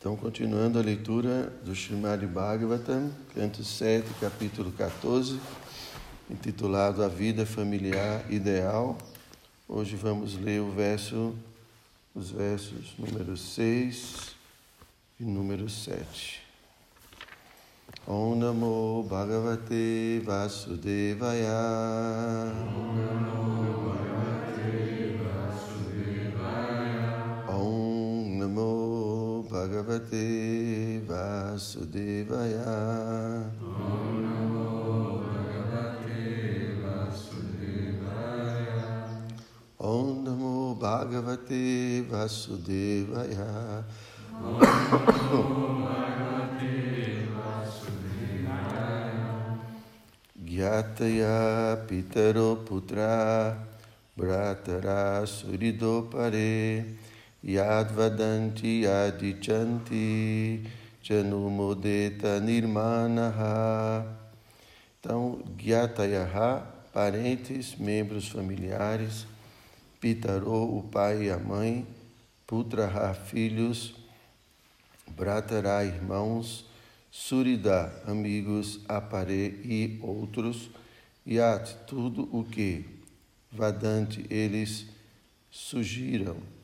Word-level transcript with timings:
Então, 0.00 0.16
continuando 0.16 0.78
a 0.78 0.82
leitura 0.82 1.52
do 1.62 1.72
Srimad 1.76 2.26
Bhagavatam, 2.26 3.12
canto 3.34 3.62
7, 3.62 4.08
capítulo 4.18 4.72
14, 4.72 5.38
intitulado 6.30 7.04
A 7.04 7.08
Vida 7.08 7.44
Familiar 7.44 8.24
Ideal. 8.32 8.96
Hoje 9.68 9.96
vamos 9.96 10.38
ler 10.38 10.62
o 10.62 10.70
verso, 10.70 11.36
os 12.14 12.30
versos 12.30 12.94
número 12.98 13.36
6 13.36 14.34
e 15.20 15.24
número 15.24 15.68
7. 15.68 16.40
Om 18.06 18.36
Namo 18.36 19.02
Bhagavate 19.02 20.22
Vasudevaya. 20.24 21.52
Om 22.74 22.96
Namo 22.96 23.49
Bhagavate 29.60 31.04
Vasudevaya. 31.04 32.72
Om 33.60 34.24
Namo 34.24 35.20
Bhagavate 35.20 36.80
Vasudevaya. 36.80 38.72
Om 39.78 40.24
Namo 40.24 40.80
Bhagavate 40.80 42.08
Vasudevaya. 42.08 43.84
Om 44.32 44.56
Namo 44.64 45.60
Gyataya 50.40 51.76
Pitaro 51.86 52.64
Putra 52.64 53.54
Bratara 54.16 55.26
Surido 55.26 56.08
Pare 56.10 57.09
Yadvadanti 57.42 58.84
Adichanti 58.84 60.62
Janumodeta 61.02 62.38
Nirmanaha. 62.38 64.04
Então, 65.00 65.42
Gyatayaha, 65.56 66.60
parentes, 66.92 67.74
membros 67.76 68.28
familiares, 68.28 69.26
Pitaro, 69.98 70.76
o 70.76 70.82
pai 70.82 71.24
e 71.24 71.30
a 71.30 71.38
mãe, 71.38 71.86
Putraha, 72.46 73.14
filhos, 73.14 73.94
Bratara, 75.16 75.82
irmãos, 75.82 76.66
Surida, 77.10 77.90
amigos, 78.06 78.80
Apare 78.86 79.60
e 79.64 79.98
outros, 80.02 80.68
Yat, 81.26 81.74
tudo 81.86 82.28
o 82.30 82.44
que, 82.44 82.84
Vadante, 83.50 84.26
eles 84.28 84.86
sugiram 85.50 86.59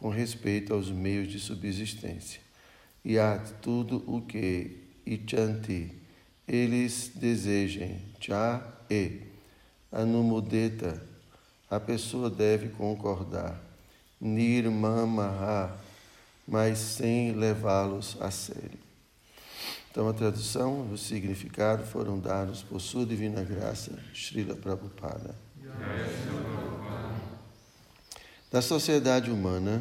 com 0.00 0.08
respeito 0.08 0.72
aos 0.72 0.90
meios 0.90 1.28
de 1.28 1.38
subsistência. 1.38 2.40
Yat, 3.06 3.52
tudo 3.60 4.02
o 4.06 4.22
que, 4.22 4.78
Ichanti, 5.06 5.92
eles 6.48 7.12
desejem, 7.14 8.00
Cha 8.18 8.66
e, 8.90 9.20
Anumudeta, 9.92 11.00
a 11.70 11.78
pessoa 11.78 12.28
deve 12.28 12.70
concordar, 12.70 13.60
Nirmamaha, 14.20 15.78
mas 16.48 16.78
sem 16.78 17.32
levá-los 17.32 18.16
a 18.20 18.30
sério. 18.30 18.78
Então, 19.90 20.08
a 20.08 20.12
tradução 20.12 20.88
e 20.90 20.94
o 20.94 20.98
significado 20.98 21.84
foram 21.84 22.18
dados 22.18 22.62
por 22.62 22.80
Sua 22.80 23.04
Divina 23.04 23.42
Graça, 23.42 23.98
Srila 24.14 24.54
Prabhupada. 24.54 25.34
Da 28.50 28.60
sociedade 28.60 29.30
humana, 29.30 29.80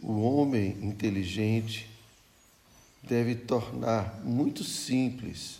o 0.00 0.20
homem 0.20 0.78
inteligente 0.80 1.90
deve 3.02 3.34
tornar 3.34 4.20
muito 4.22 4.62
simples 4.62 5.58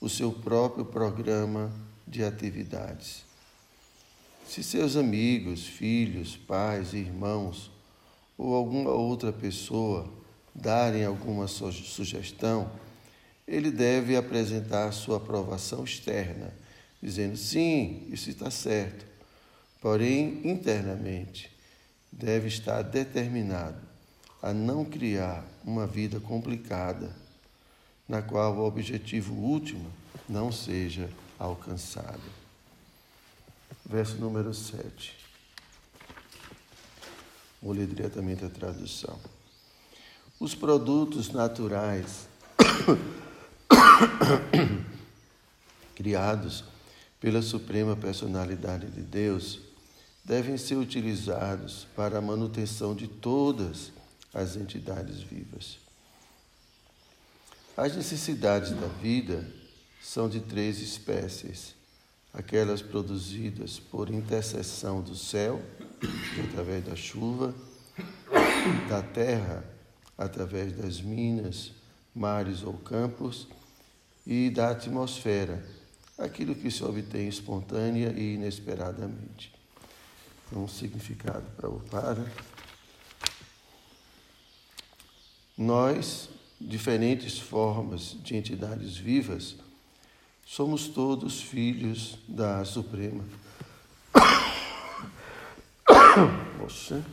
o 0.00 0.08
seu 0.08 0.32
próprio 0.32 0.86
programa 0.86 1.70
de 2.06 2.24
atividades. 2.24 3.22
Se 4.46 4.62
seus 4.62 4.96
amigos, 4.96 5.66
filhos, 5.66 6.38
pais, 6.38 6.94
irmãos 6.94 7.70
ou 8.38 8.54
alguma 8.54 8.92
outra 8.92 9.30
pessoa 9.30 10.10
darem 10.54 11.04
alguma 11.04 11.46
sugestão, 11.46 12.72
ele 13.46 13.70
deve 13.70 14.16
apresentar 14.16 14.90
sua 14.92 15.18
aprovação 15.18 15.84
externa, 15.84 16.50
dizendo 17.02 17.36
sim, 17.36 18.08
isso 18.10 18.30
está 18.30 18.50
certo. 18.50 19.04
Porém, 19.82 20.40
internamente, 20.48 21.57
deve 22.10 22.48
estar 22.48 22.82
determinado 22.82 23.78
a 24.42 24.52
não 24.52 24.84
criar 24.84 25.44
uma 25.64 25.86
vida 25.86 26.20
complicada, 26.20 27.14
na 28.08 28.22
qual 28.22 28.56
o 28.56 28.66
objetivo 28.66 29.34
último 29.34 29.90
não 30.28 30.50
seja 30.50 31.10
alcançado. 31.38 32.22
Verso 33.84 34.16
número 34.16 34.54
7. 34.54 35.16
Vou 37.60 37.72
ler 37.72 37.86
diretamente 37.86 38.44
a 38.44 38.48
tradução. 38.48 39.18
Os 40.38 40.54
produtos 40.54 41.30
naturais 41.30 42.28
criados 45.96 46.64
pela 47.20 47.42
Suprema 47.42 47.96
Personalidade 47.96 48.86
de 48.86 49.00
Deus, 49.00 49.60
devem 50.28 50.58
ser 50.58 50.76
utilizados 50.76 51.86
para 51.96 52.18
a 52.18 52.20
manutenção 52.20 52.94
de 52.94 53.08
todas 53.08 53.90
as 54.34 54.56
entidades 54.56 55.22
vivas. 55.22 55.78
As 57.74 57.96
necessidades 57.96 58.72
da 58.72 58.88
vida 58.88 59.50
são 60.02 60.28
de 60.28 60.40
três 60.40 60.80
espécies: 60.80 61.74
aquelas 62.34 62.82
produzidas 62.82 63.80
por 63.80 64.10
intercessão 64.10 65.00
do 65.00 65.16
céu, 65.16 65.62
através 66.46 66.84
da 66.84 66.94
chuva, 66.94 67.54
da 68.86 69.00
terra, 69.00 69.64
através 70.18 70.74
das 70.74 71.00
minas, 71.00 71.72
mares 72.14 72.62
ou 72.62 72.74
campos, 72.74 73.48
e 74.26 74.50
da 74.50 74.72
atmosfera, 74.72 75.64
aquilo 76.18 76.54
que 76.54 76.70
se 76.70 76.84
obtém 76.84 77.28
espontânea 77.28 78.10
e 78.10 78.34
inesperadamente. 78.34 79.57
Um 80.52 80.66
significado 80.66 81.44
para 81.56 81.68
o 81.68 81.80
para. 81.80 82.24
Nós, 85.56 86.28
diferentes 86.60 87.38
formas 87.38 88.16
de 88.22 88.36
entidades 88.36 88.96
vivas, 88.96 89.56
somos 90.46 90.88
todos 90.88 91.42
filhos 91.42 92.16
da 92.26 92.64
Suprema. 92.64 93.24
Poxa. 96.58 97.04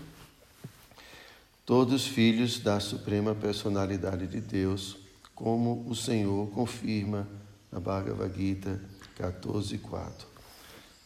Todos 1.65 2.05
filhos 2.05 2.59
da 2.59 2.79
Suprema 2.79 3.33
Personalidade 3.33 4.27
de 4.27 4.39
Deus, 4.39 4.95
como 5.33 5.83
o 5.89 5.95
Senhor 5.95 6.47
confirma 6.51 7.27
na 7.71 7.79
Bhagavad 7.79 8.31
Gita 8.37 8.79
14.4. 9.17 10.11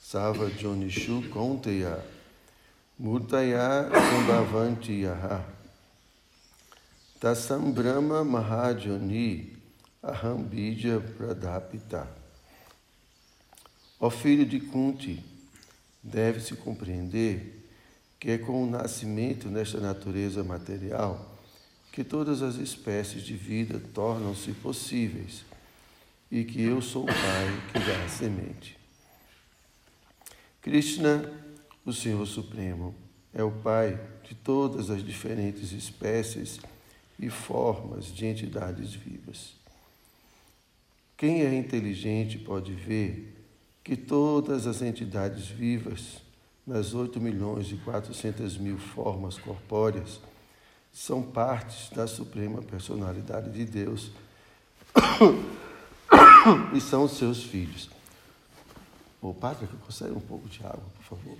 Sava 0.01 0.49
Jonishu 0.49 1.29
Konteya 1.29 2.03
Murtaya 2.99 3.89
Sambhavanti 3.89 5.03
Yaha 5.03 5.45
Tasam 7.17 7.71
Brahma 7.71 8.25
Mahajoni 8.25 9.55
Aham 10.03 10.43
Bija 10.43 10.99
Pradapita 10.99 12.05
Ó 14.01 14.09
filho 14.09 14.45
de 14.45 14.59
Kunti, 14.59 15.23
deve-se 16.03 16.55
compreender 16.55 17.71
que 18.19 18.31
é 18.31 18.37
com 18.37 18.63
o 18.63 18.69
nascimento 18.69 19.47
nesta 19.47 19.79
natureza 19.79 20.43
material 20.43 21.37
que 21.93 22.03
todas 22.03 22.41
as 22.41 22.55
espécies 22.55 23.23
de 23.23 23.33
vida 23.33 23.81
tornam-se 23.93 24.51
possíveis 24.51 25.45
e 26.29 26.43
que 26.43 26.61
eu 26.61 26.81
sou 26.81 27.03
o 27.03 27.07
Pai 27.07 27.61
que 27.71 27.79
dá 27.79 28.03
a 28.03 28.09
semente. 28.09 28.77
Krishna, 30.61 31.48
o 31.85 31.93
Senhor 31.93 32.25
Supremo, 32.25 32.93
é 33.33 33.43
o 33.43 33.51
Pai 33.51 33.99
de 34.23 34.35
todas 34.35 34.89
as 34.89 35.03
diferentes 35.03 35.71
espécies 35.71 36.59
e 37.19 37.29
formas 37.29 38.05
de 38.05 38.25
entidades 38.25 38.93
vivas. 38.93 39.53
Quem 41.17 41.41
é 41.41 41.53
inteligente 41.53 42.37
pode 42.37 42.73
ver 42.73 43.35
que 43.83 43.95
todas 43.95 44.67
as 44.67 44.81
entidades 44.81 45.47
vivas, 45.47 46.21
nas 46.65 46.93
8 46.93 47.19
milhões 47.19 47.71
e 47.71 47.75
400 47.77 48.57
mil 48.57 48.77
formas 48.77 49.37
corpóreas, 49.37 50.19
são 50.93 51.21
partes 51.21 51.89
da 51.89 52.07
Suprema 52.07 52.61
Personalidade 52.61 53.51
de 53.51 53.65
Deus 53.65 54.11
e 56.73 56.81
são 56.81 57.07
seus 57.07 57.43
filhos. 57.43 57.89
Ô, 59.21 59.33
Padre, 59.33 59.67
consegue 59.85 60.13
um 60.13 60.19
pouco 60.19 60.47
de 60.47 60.59
água, 60.65 60.83
por 60.95 61.17
favor? 61.17 61.37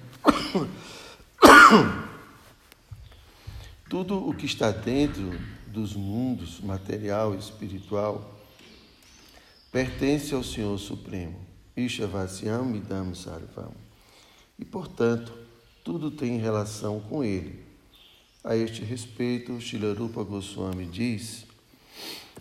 Tudo 3.90 4.28
o 4.28 4.34
que 4.34 4.46
está 4.46 4.70
dentro 4.70 5.32
dos 5.68 5.96
mundos 5.96 6.60
material 6.60 7.34
e 7.34 7.38
espiritual 7.38 8.38
pertence 9.72 10.34
ao 10.34 10.44
Senhor 10.44 10.78
Supremo. 10.78 11.40
Ishavasyam 11.76 12.76
Idam 12.76 13.16
Sarvam. 13.16 13.72
E, 14.58 14.66
portanto, 14.66 15.34
tudo 15.84 16.12
tem 16.12 16.38
relação 16.38 17.00
com 17.00 17.24
Ele. 17.24 17.64
A 18.44 18.56
este 18.56 18.84
respeito, 18.84 19.60
Shilarupa 19.62 20.24
Goswami 20.24 20.86
diz: 20.86 21.46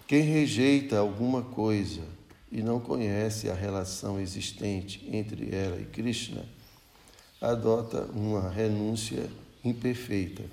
quem 0.06 0.22
rejeita 0.22 0.98
alguma 0.98 1.42
coisa 1.42 2.02
e 2.50 2.62
não 2.62 2.80
conhece 2.80 3.50
a 3.50 3.54
relação 3.54 4.18
existente 4.20 5.06
entre 5.12 5.54
ela 5.54 5.78
e 5.80 5.84
Krishna, 5.84 6.44
adota 7.40 8.04
uma 8.12 8.48
renúncia 8.48 9.30
imperfeita. 9.64 10.44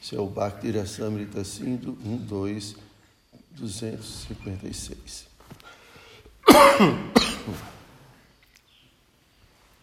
Isso 0.00 0.16
é 0.16 0.20
o 0.20 0.26
Bhakti 0.26 0.70
Rasamrita 0.70 1.44
Sindhu 1.44 1.96
1, 2.04 2.16
2, 2.16 2.76
256. 3.52 5.28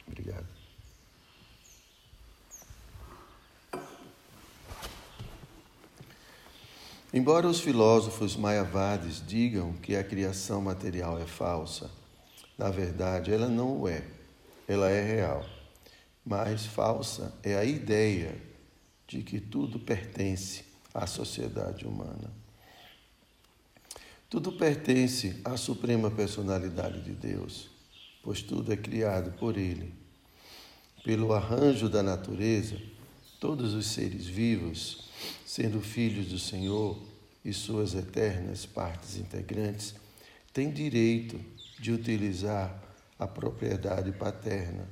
Obrigado. 0.07 0.48
Embora 7.11 7.47
os 7.47 7.59
filósofos 7.59 8.35
mayavadis 8.35 9.23
digam 9.25 9.73
que 9.73 9.95
a 9.95 10.03
criação 10.03 10.61
material 10.61 11.19
é 11.19 11.25
falsa, 11.25 11.89
na 12.55 12.69
verdade 12.69 13.33
ela 13.33 13.47
não 13.47 13.81
o 13.81 13.87
é, 13.87 14.03
ela 14.67 14.91
é 14.91 15.01
real. 15.01 15.43
Mas 16.23 16.67
falsa 16.67 17.33
é 17.41 17.55
a 17.55 17.65
ideia 17.65 18.39
de 19.07 19.23
que 19.23 19.39
tudo 19.39 19.79
pertence 19.79 20.63
à 20.93 21.07
sociedade 21.07 21.87
humana. 21.87 22.31
Tudo 24.29 24.51
pertence 24.51 25.41
à 25.43 25.57
suprema 25.57 26.11
personalidade 26.11 27.01
de 27.01 27.13
Deus, 27.13 27.71
pois 28.21 28.43
tudo 28.43 28.71
é 28.71 28.77
criado 28.77 29.31
por 29.39 29.57
Ele. 29.57 29.91
Pelo 31.03 31.33
arranjo 31.33 31.89
da 31.89 32.03
natureza, 32.03 32.79
todos 33.39 33.73
os 33.73 33.87
seres 33.87 34.27
vivos, 34.27 35.08
sendo 35.45 35.81
filhos 35.81 36.27
do 36.27 36.39
Senhor 36.39 36.97
e 37.43 37.53
suas 37.53 37.93
eternas 37.93 38.65
partes 38.65 39.17
integrantes, 39.17 39.95
têm 40.53 40.71
direito 40.71 41.39
de 41.79 41.91
utilizar 41.91 42.77
a 43.17 43.27
propriedade 43.27 44.11
paterna. 44.11 44.87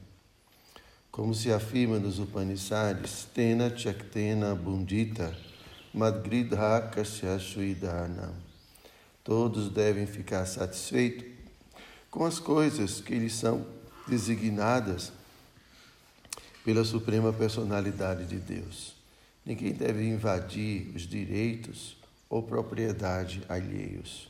Como 1.12 1.34
se 1.34 1.52
afirma 1.52 1.98
nos 1.98 2.20
Upanishads, 2.20 3.28
Tena 3.34 3.76
Chaktena 3.76 4.54
Bundita 4.54 5.36
Madgridha 5.94 6.82
Kasya 6.94 7.40
Todos 9.24 9.70
devem 9.70 10.06
ficar 10.06 10.46
satisfeitos 10.46 11.26
com 12.12 12.26
as 12.26 12.40
coisas 12.40 13.02
que 13.02 13.16
lhes 13.16 13.34
são 13.34 13.66
designadas 14.08 15.12
pela 16.64 16.84
Suprema 16.84 17.34
Personalidade 17.34 18.26
de 18.26 18.38
Deus. 18.38 18.97
Ninguém 19.48 19.72
deve 19.72 20.04
invadir 20.04 20.92
os 20.94 21.04
direitos 21.04 21.96
ou 22.30 22.44
propriedade 22.44 23.42
alheios. 23.48 24.30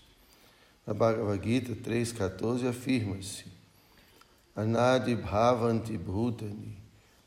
Na 0.85 0.93
Bhagavad 0.93 1.43
Gita 1.43 1.73
3.14 1.73 2.69
afirma-se 2.69 3.45
Anadi 4.55 5.15
bhavanti 5.15 5.97
bhutani 5.97 6.77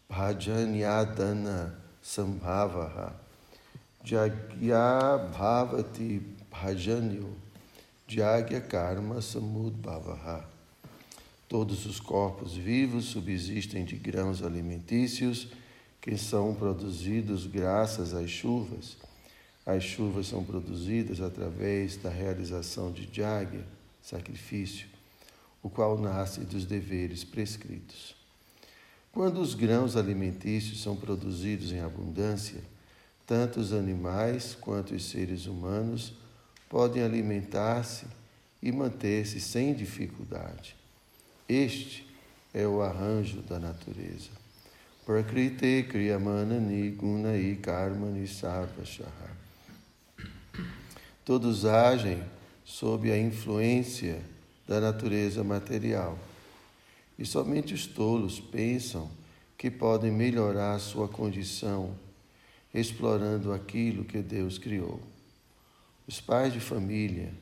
bhajanyadana 0.09 1.75
sambhavaha 2.01 3.13
jagya 4.05 5.19
bhavati 5.33 6.23
bhajanyo 6.49 7.35
jagya 8.07 8.61
karma 8.61 9.21
samudbhavaha 9.21 10.45
Todos 11.49 11.87
os 11.87 11.99
corpos 11.99 12.55
vivos 12.55 13.07
subsistem 13.07 13.85
de 13.85 13.97
grãos 13.97 14.45
alimentícios 14.45 15.49
que 16.01 16.17
são 16.17 16.55
produzidos 16.55 17.47
graças 17.47 18.15
às 18.15 18.31
chuvas. 18.31 18.97
As 19.67 19.85
chuvas 19.85 20.27
são 20.29 20.43
produzidas 20.43 21.21
através 21.21 21.97
da 21.97 22.09
realização 22.09 22.91
de 22.91 23.09
jagya, 23.13 23.65
sacrifício, 24.03 24.89
o 25.63 25.69
qual 25.69 25.99
nasce 25.99 26.41
dos 26.41 26.65
deveres 26.65 27.23
prescritos. 27.23 28.17
Quando 29.13 29.41
os 29.41 29.55
grãos 29.55 29.97
alimentícios 29.97 30.83
são 30.83 30.97
produzidos 30.97 31.73
em 31.73 31.81
abundância, 31.81 32.63
tanto 33.27 33.61
os 33.61 33.73
animais 33.73 34.57
quanto 34.61 34.95
os 34.95 35.05
seres 35.05 35.47
humanos 35.47 36.15
podem 36.69 37.03
alimentar-se 37.03 38.07
e 38.63 38.73
manter-se 38.73 39.41
sem 39.41 39.75
dificuldade. 39.75 40.77
Este 41.49 42.07
é 42.55 42.67
o 42.67 42.81
arranjo 42.81 43.43
da 43.43 43.59
natureza. 43.59 44.40
Prakriti 45.11 45.83
Kriyamanani 45.91 46.93
Gunai 46.93 47.57
Karmani 47.61 48.29
Sarvashaha. 48.29 49.37
Todos 51.25 51.65
agem 51.65 52.23
sob 52.65 53.11
a 53.11 53.19
influência 53.19 54.23
da 54.69 54.81
natureza 54.81 55.43
material. 55.43 56.17
E 57.19 57.27
somente 57.27 57.75
os 57.75 57.89
tolos 57.89 58.39
pensam 58.39 59.11
que 59.59 59.69
podem 59.69 60.13
melhorar 60.13 60.79
sua 60.79 61.09
condição 61.09 61.93
explorando 62.73 63.53
aquilo 63.53 64.05
que 64.05 64.23
Deus 64.23 64.59
criou. 64.59 65.01
Os 66.07 66.21
pais 66.21 66.53
de 66.53 66.61
família 66.61 67.33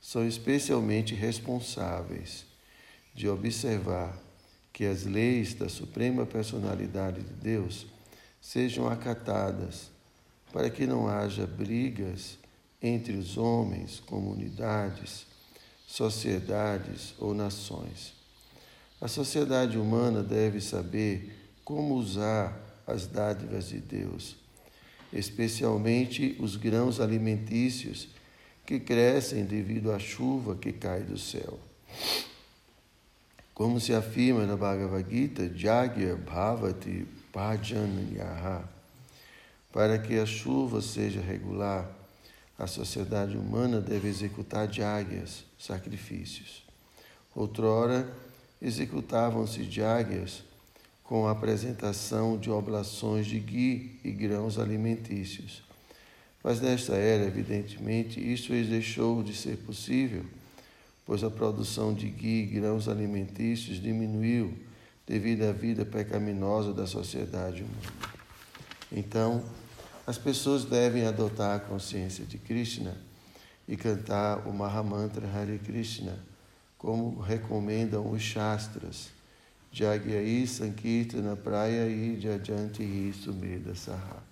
são 0.00 0.26
especialmente 0.26 1.14
responsáveis 1.14 2.44
de 3.14 3.28
observar 3.28 4.23
que 4.74 4.84
as 4.84 5.04
leis 5.04 5.54
da 5.54 5.68
suprema 5.68 6.26
personalidade 6.26 7.22
de 7.22 7.32
Deus 7.32 7.86
sejam 8.40 8.88
acatadas, 8.88 9.88
para 10.52 10.68
que 10.68 10.84
não 10.84 11.08
haja 11.08 11.46
brigas 11.46 12.36
entre 12.82 13.16
os 13.16 13.38
homens, 13.38 14.00
comunidades, 14.00 15.26
sociedades 15.86 17.14
ou 17.20 17.32
nações. 17.32 18.14
A 19.00 19.06
sociedade 19.06 19.78
humana 19.78 20.24
deve 20.24 20.60
saber 20.60 21.54
como 21.64 21.94
usar 21.94 22.60
as 22.84 23.06
dádivas 23.06 23.68
de 23.68 23.78
Deus, 23.78 24.36
especialmente 25.12 26.36
os 26.40 26.56
grãos 26.56 27.00
alimentícios 27.00 28.08
que 28.66 28.80
crescem 28.80 29.44
devido 29.44 29.92
à 29.92 30.00
chuva 30.00 30.56
que 30.56 30.72
cai 30.72 31.02
do 31.02 31.16
céu. 31.16 31.60
Como 33.54 33.78
se 33.78 33.94
afirma 33.94 34.44
na 34.44 34.56
Bhagavad 34.56 35.08
Gita, 35.08 35.48
Jagya 35.54 36.16
Bhavati 36.16 37.06
Bhajanyaha. 37.32 38.68
Para 39.72 39.96
que 39.96 40.18
a 40.18 40.26
chuva 40.26 40.82
seja 40.82 41.20
regular, 41.20 41.88
a 42.58 42.66
sociedade 42.66 43.36
humana 43.36 43.80
deve 43.80 44.08
executar 44.08 44.72
jagyas, 44.72 45.44
sacrifícios. 45.56 46.64
Outrora, 47.34 48.12
executavam-se 48.60 49.62
jagyas 49.70 50.42
com 51.04 51.28
a 51.28 51.30
apresentação 51.30 52.36
de 52.36 52.50
oblações 52.50 53.26
de 53.26 53.38
gui 53.38 54.00
e 54.02 54.10
grãos 54.10 54.58
alimentícios. 54.58 55.62
Mas 56.42 56.60
nesta 56.60 56.94
era, 56.96 57.24
evidentemente, 57.24 58.20
isso 58.20 58.52
deixou 58.52 59.22
de 59.22 59.34
ser 59.34 59.58
possível 59.58 60.24
pois 61.06 61.22
a 61.22 61.30
produção 61.30 61.92
de 61.92 62.06
e 62.06 62.46
grãos 62.46 62.88
alimentícios 62.88 63.80
diminuiu 63.80 64.56
devido 65.06 65.42
à 65.42 65.52
vida 65.52 65.84
pecaminosa 65.84 66.72
da 66.72 66.86
sociedade 66.86 67.62
humana. 67.62 68.14
Então, 68.90 69.44
as 70.06 70.18
pessoas 70.18 70.64
devem 70.64 71.06
adotar 71.06 71.56
a 71.56 71.60
consciência 71.60 72.24
de 72.24 72.38
Krishna 72.38 72.96
e 73.66 73.76
cantar 73.76 74.46
o 74.46 74.52
Mahamantra 74.52 75.26
Hare 75.26 75.58
Krishna, 75.58 76.18
como 76.78 77.20
recomendam 77.20 78.10
os 78.10 78.22
Shastras. 78.22 79.08
Jagyai 79.72 80.46
Sankirtana 80.46 81.34
Prayai 81.34 82.16
Jajanti 82.20 83.12
Sumeda 83.12 83.74
Saha. 83.74 84.22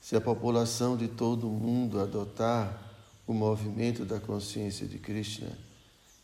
Se 0.00 0.16
a 0.16 0.20
população 0.20 0.96
de 0.96 1.06
todo 1.06 1.46
o 1.46 1.52
mundo 1.52 2.00
adotar 2.00 2.89
o 3.26 3.32
movimento 3.32 4.04
da 4.04 4.18
consciência 4.18 4.86
de 4.86 4.98
Krishna, 4.98 5.56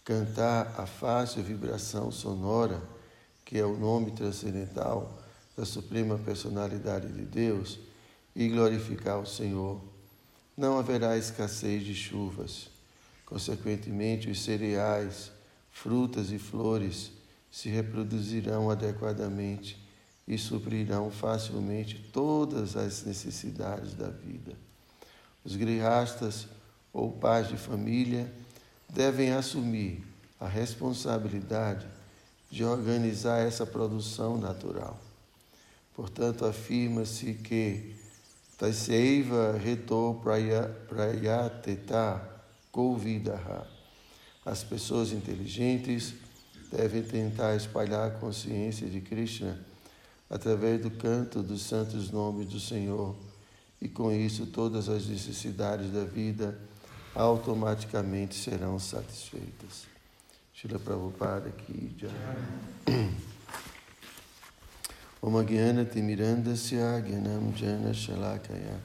cantar 0.04 0.74
a 0.78 0.86
fácil 0.86 1.42
vibração 1.42 2.10
sonora, 2.10 2.82
que 3.44 3.58
é 3.58 3.64
o 3.64 3.76
nome 3.76 4.10
transcendental 4.12 5.22
da 5.56 5.64
Suprema 5.64 6.18
Personalidade 6.18 7.12
de 7.12 7.22
Deus, 7.22 7.78
e 8.34 8.48
glorificar 8.48 9.18
o 9.18 9.26
Senhor. 9.26 9.80
Não 10.56 10.78
haverá 10.78 11.16
escassez 11.16 11.82
de 11.82 11.94
chuvas. 11.94 12.68
Consequentemente, 13.24 14.30
os 14.30 14.42
cereais, 14.42 15.30
frutas 15.70 16.30
e 16.30 16.38
flores 16.38 17.10
se 17.50 17.68
reproduzirão 17.68 18.70
adequadamente 18.70 19.82
e 20.28 20.36
suprirão 20.36 21.10
facilmente 21.10 21.98
todas 22.12 22.76
as 22.76 23.04
necessidades 23.04 23.94
da 23.94 24.08
vida. 24.08 24.52
Os 25.44 25.56
grihastas 25.56 26.46
ou 26.96 27.12
pais 27.12 27.48
de 27.48 27.58
família 27.58 28.32
devem 28.88 29.30
assumir 29.30 30.02
a 30.40 30.48
responsabilidade 30.48 31.86
de 32.50 32.64
organizar 32.64 33.46
essa 33.46 33.66
produção 33.66 34.38
natural. 34.38 34.98
Portanto, 35.94 36.46
afirma-se 36.46 37.34
que 37.34 37.94
Taiseiva 38.56 39.52
reto 39.62 40.18
prayateta 40.88 42.22
kovidaha. 42.72 43.66
As 44.42 44.64
pessoas 44.64 45.12
inteligentes 45.12 46.14
devem 46.72 47.02
tentar 47.02 47.54
espalhar 47.56 48.08
a 48.08 48.10
consciência 48.10 48.88
de 48.88 49.02
Krishna 49.02 49.60
através 50.30 50.80
do 50.80 50.90
canto 50.90 51.42
dos 51.42 51.60
santos 51.60 52.10
nomes 52.10 52.48
do 52.48 52.58
Senhor, 52.58 53.14
e 53.82 53.86
com 53.86 54.10
isso 54.10 54.46
todas 54.46 54.88
as 54.88 55.06
necessidades 55.06 55.92
da 55.92 56.02
vida 56.02 56.58
automaticamente 57.16 58.34
serão 58.34 58.78
satisfeitas. 58.78 59.86
Shila 60.52 60.78
Prabhupada 60.78 61.48
aqui 61.48 61.94
já. 61.98 62.08
Om 65.22 65.44
Gyanati 65.44 66.02
Mirandasya 66.02 67.00
Gyanam 67.00 67.52
Jana 67.56 67.92
Shalakaya 67.92 68.78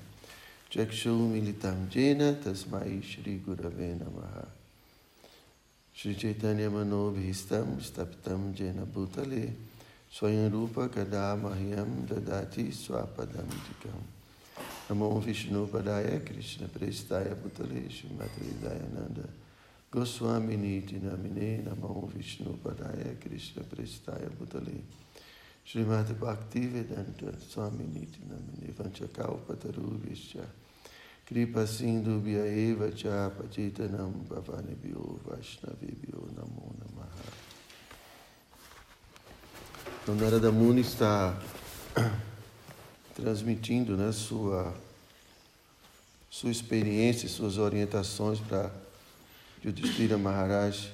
Chakshu 0.70 1.30
Militam 1.30 1.88
Jena 1.90 2.34
Tasmai 2.34 3.04
Shri 3.04 3.40
Gurave 3.46 4.00
Namaha 4.00 4.48
Shri 5.94 6.16
Chaitanya 6.16 6.70
Manobhistam 6.70 7.80
Staptam 7.80 8.54
Jena 8.54 8.86
Bhutale 8.86 9.54
Swayam 10.12 10.52
Rupa 10.52 10.90
Kadamahyam 10.90 12.08
Dadati 12.08 12.72
Swapadam 12.72 13.48
Jikam 13.48 14.21
Namo 14.91 15.21
Vishnu 15.21 15.67
Padaya 15.67 16.19
Krishna 16.21 16.67
Prestaya 16.67 17.33
Bhutale 17.33 17.89
Shrimati 17.89 18.60
Dayananda 18.62 19.25
Goswami 19.89 20.57
Niti 20.57 21.00
Namine 21.00 21.63
Namo 21.63 22.10
Vishnu 22.13 22.60
Padaya 22.62 23.17
Krishna 23.17 23.63
Prestaya 23.63 24.29
Bhutale. 24.29 24.81
Srimati 25.65 26.13
Bhakti 26.19 26.67
Vedanta 26.67 27.31
Swami 27.39 27.86
Niti 27.86 28.19
Namine 28.27 28.74
Vanchakau 28.74 29.39
Patarubhischa 29.48 30.45
Kripa 31.25 31.65
Sindhu 31.65 32.21
Eva 32.27 32.91
Cha 32.91 33.29
Pachitanam 33.29 34.12
Bhavani 34.27 34.75
Bhyo 34.75 35.19
Vaishnavi 35.25 35.95
Bhyo 36.01 36.33
Namo 36.36 36.75
Namaha. 36.77 37.31
Então, 40.03 40.15
Narada 40.15 40.51
Muni 40.51 40.81
está 40.81 41.33
transmitindo 43.22 43.96
né, 43.96 44.12
sua, 44.12 44.74
sua 46.30 46.50
experiência, 46.50 47.30
suas 47.30 47.60
orientações 47.60 48.40
para 48.40 48.72
Yudhishthira 49.63 50.18
Maharaj. 50.18 50.92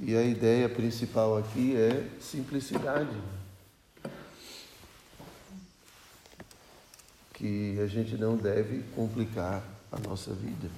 E 0.00 0.16
a 0.16 0.22
ideia 0.24 0.68
principal 0.68 1.38
aqui 1.38 1.76
é 1.76 2.08
simplicidade. 2.20 3.16
Que 7.32 7.78
a 7.80 7.86
gente 7.86 8.16
não 8.16 8.36
deve 8.36 8.82
complicar 8.96 9.62
a 9.92 10.00
nossa 10.00 10.32
vida. 10.34 10.68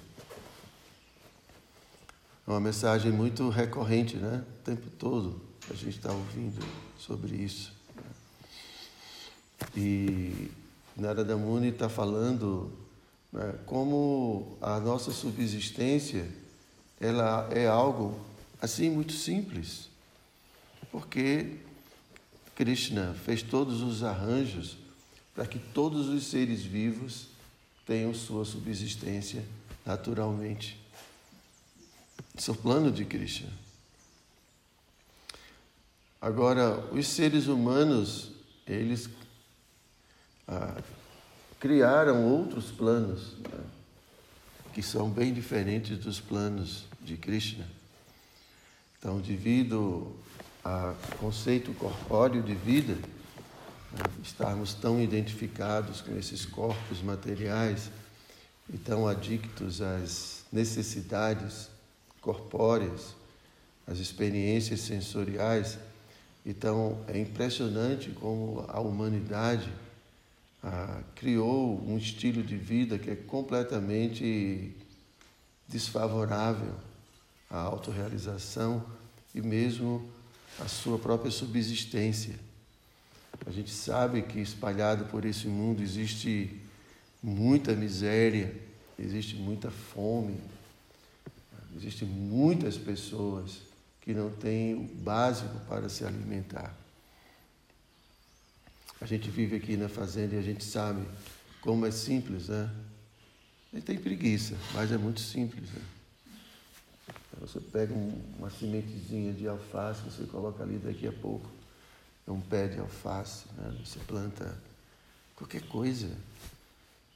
É 2.46 2.50
uma 2.50 2.60
mensagem 2.60 3.10
muito 3.10 3.48
recorrente, 3.48 4.16
né? 4.16 4.44
O 4.60 4.62
tempo 4.62 4.90
todo 4.98 5.40
a 5.70 5.74
gente 5.74 5.96
está 5.96 6.12
ouvindo 6.12 6.62
sobre 6.98 7.34
isso. 7.34 7.73
E 9.76 10.50
Narada 10.96 11.36
Muni 11.36 11.68
está 11.68 11.88
falando 11.88 12.72
né, 13.32 13.54
como 13.66 14.56
a 14.60 14.78
nossa 14.78 15.10
subsistência 15.12 16.28
ela 17.00 17.48
é 17.52 17.66
algo 17.66 18.18
assim 18.60 18.88
muito 18.88 19.12
simples, 19.12 19.88
porque 20.90 21.56
Krishna 22.54 23.14
fez 23.24 23.42
todos 23.42 23.82
os 23.82 24.02
arranjos 24.02 24.76
para 25.34 25.46
que 25.46 25.58
todos 25.58 26.08
os 26.08 26.26
seres 26.26 26.62
vivos 26.62 27.26
tenham 27.84 28.14
sua 28.14 28.44
subsistência 28.44 29.44
naturalmente. 29.84 30.80
Esse 32.36 32.50
é 32.50 32.52
o 32.52 32.56
plano 32.56 32.90
de 32.90 33.04
Krishna. 33.04 33.50
Agora, 36.20 36.78
os 36.92 37.06
seres 37.06 37.48
humanos, 37.48 38.30
eles 38.66 39.08
ah, 40.46 40.76
criaram 41.58 42.24
outros 42.24 42.70
planos 42.70 43.36
né, 43.38 43.64
que 44.72 44.82
são 44.82 45.08
bem 45.08 45.32
diferentes 45.32 45.98
dos 45.98 46.20
planos 46.20 46.84
de 47.00 47.16
Krishna. 47.16 47.66
Então, 48.98 49.20
devido 49.20 50.14
ao 50.62 50.94
conceito 51.18 51.72
corpóreo 51.74 52.42
de 52.42 52.54
vida, 52.54 52.94
né, 53.92 54.04
estarmos 54.22 54.74
tão 54.74 55.00
identificados 55.00 56.00
com 56.00 56.16
esses 56.16 56.44
corpos 56.44 57.02
materiais 57.02 57.90
e 58.72 58.78
tão 58.78 59.06
adictos 59.06 59.80
às 59.80 60.44
necessidades 60.52 61.68
corpóreas, 62.20 63.14
às 63.86 63.98
experiências 63.98 64.80
sensoriais, 64.80 65.78
então, 66.46 66.98
é 67.08 67.18
impressionante 67.18 68.10
como 68.10 68.66
a 68.68 68.78
humanidade 68.78 69.72
ah, 70.66 71.02
criou 71.14 71.78
um 71.86 71.98
estilo 71.98 72.42
de 72.42 72.56
vida 72.56 72.98
que 72.98 73.10
é 73.10 73.14
completamente 73.14 74.74
desfavorável 75.68 76.74
à 77.50 77.58
autorrealização 77.58 78.82
e 79.34 79.42
mesmo 79.42 80.10
à 80.58 80.66
sua 80.66 80.98
própria 80.98 81.30
subsistência. 81.30 82.34
A 83.46 83.50
gente 83.50 83.70
sabe 83.70 84.22
que 84.22 84.40
espalhado 84.40 85.04
por 85.06 85.26
esse 85.26 85.46
mundo 85.48 85.82
existe 85.82 86.58
muita 87.22 87.74
miséria, 87.74 88.54
existe 88.98 89.36
muita 89.36 89.70
fome, 89.70 90.38
existem 91.76 92.08
muitas 92.08 92.78
pessoas 92.78 93.60
que 94.00 94.14
não 94.14 94.30
tem 94.30 94.74
o 94.74 94.82
básico 94.82 95.58
para 95.68 95.90
se 95.90 96.06
alimentar. 96.06 96.83
A 99.00 99.06
gente 99.06 99.30
vive 99.30 99.56
aqui 99.56 99.76
na 99.76 99.88
fazenda 99.88 100.34
e 100.34 100.38
a 100.38 100.42
gente 100.42 100.64
sabe 100.64 101.06
como 101.60 101.84
é 101.84 101.90
simples, 101.90 102.48
né? 102.48 102.70
A 103.72 103.76
gente 103.76 103.84
tem 103.84 103.98
preguiça, 103.98 104.56
mas 104.72 104.92
é 104.92 104.96
muito 104.96 105.20
simples. 105.20 105.70
Né? 105.70 105.82
Você 107.40 107.60
pega 107.60 107.92
uma 108.38 108.48
sementezinha 108.50 109.32
de 109.32 109.48
alface, 109.48 110.02
você 110.02 110.24
coloca 110.24 110.62
ali 110.62 110.78
daqui 110.78 111.06
a 111.06 111.12
pouco, 111.12 111.50
é 112.26 112.30
um 112.30 112.40
pé 112.40 112.68
de 112.68 112.78
alface, 112.78 113.46
né? 113.56 113.76
você 113.84 113.98
planta 114.00 114.56
qualquer 115.34 115.62
coisa. 115.62 116.08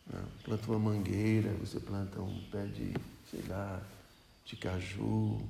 Né? 0.06 0.24
Planta 0.44 0.66
uma 0.70 0.78
mangueira, 0.78 1.52
você 1.54 1.78
planta 1.78 2.20
um 2.20 2.42
pé 2.50 2.66
de, 2.66 2.92
sei 3.30 3.42
lá, 3.48 3.80
de 4.44 4.56
caju, 4.56 5.40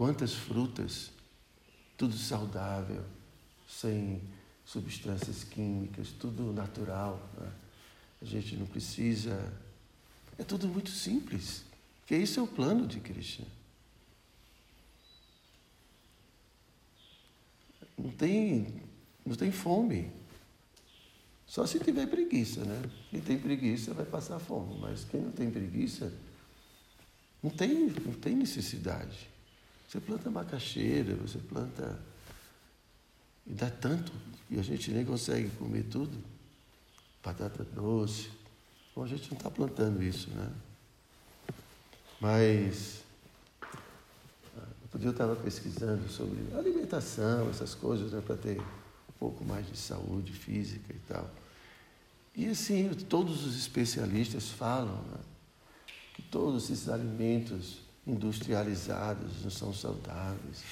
Quantas 0.00 0.32
frutas, 0.32 1.10
tudo 1.98 2.16
saudável, 2.16 3.04
sem 3.68 4.22
substâncias 4.70 5.42
químicas, 5.42 6.12
tudo 6.12 6.52
natural. 6.52 7.20
Né? 7.36 7.50
A 8.22 8.24
gente 8.24 8.54
não 8.56 8.66
precisa. 8.66 9.52
É 10.38 10.44
tudo 10.44 10.68
muito 10.68 10.90
simples, 10.90 11.64
porque 12.00 12.14
esse 12.14 12.38
é 12.38 12.42
o 12.42 12.46
plano 12.46 12.86
de 12.86 13.00
Krishna. 13.00 13.46
Não 17.98 18.10
tem, 18.12 18.80
não 19.26 19.34
tem 19.34 19.50
fome. 19.50 20.10
Só 21.46 21.66
se 21.66 21.80
tiver 21.80 22.06
preguiça, 22.06 22.64
né? 22.64 22.82
Quem 23.10 23.20
tem 23.20 23.38
preguiça 23.38 23.92
vai 23.92 24.06
passar 24.06 24.38
fome, 24.38 24.78
mas 24.80 25.04
quem 25.04 25.20
não 25.20 25.32
tem 25.32 25.50
preguiça 25.50 26.12
não 27.42 27.50
tem, 27.50 27.74
não 28.06 28.12
tem 28.12 28.36
necessidade. 28.36 29.28
Você 29.88 29.98
planta 29.98 30.30
macaxeira, 30.30 31.16
você 31.16 31.38
planta. 31.38 31.98
E 33.46 33.52
dá 33.52 33.70
tanto 33.70 34.12
que 34.48 34.58
a 34.58 34.62
gente 34.62 34.90
nem 34.90 35.04
consegue 35.04 35.48
comer 35.50 35.84
tudo. 35.84 36.16
Batata 37.22 37.64
doce. 37.64 38.30
Bom, 38.94 39.04
a 39.04 39.06
gente 39.06 39.30
não 39.30 39.36
está 39.38 39.50
plantando 39.50 40.02
isso, 40.02 40.30
né? 40.30 40.50
Mas. 42.20 43.02
Outro 44.82 44.98
dia 44.98 45.08
eu 45.08 45.12
estava 45.12 45.36
pesquisando 45.36 46.08
sobre 46.08 46.38
alimentação, 46.56 47.48
essas 47.48 47.76
coisas, 47.76 48.10
né, 48.10 48.20
para 48.20 48.36
ter 48.36 48.60
um 48.60 49.12
pouco 49.20 49.44
mais 49.44 49.64
de 49.68 49.76
saúde 49.76 50.32
física 50.32 50.92
e 50.92 50.98
tal. 51.06 51.30
E 52.34 52.48
assim, 52.48 52.88
todos 53.08 53.46
os 53.46 53.56
especialistas 53.56 54.48
falam 54.48 54.96
né, 55.02 55.18
que 56.14 56.22
todos 56.22 56.64
esses 56.64 56.88
alimentos 56.88 57.78
industrializados, 58.06 59.42
não 59.42 59.50
são 59.50 59.72
saudáveis, 59.72 60.64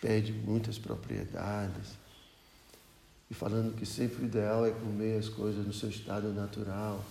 perde 0.00 0.32
muitas 0.32 0.78
propriedades. 0.78 1.98
E 3.30 3.34
falando 3.34 3.76
que 3.76 3.86
sempre 3.86 4.24
o 4.24 4.26
ideal 4.26 4.66
é 4.66 4.70
comer 4.70 5.18
as 5.18 5.28
coisas 5.28 5.64
no 5.64 5.72
seu 5.72 5.88
estado 5.88 6.32
natural. 6.32 7.04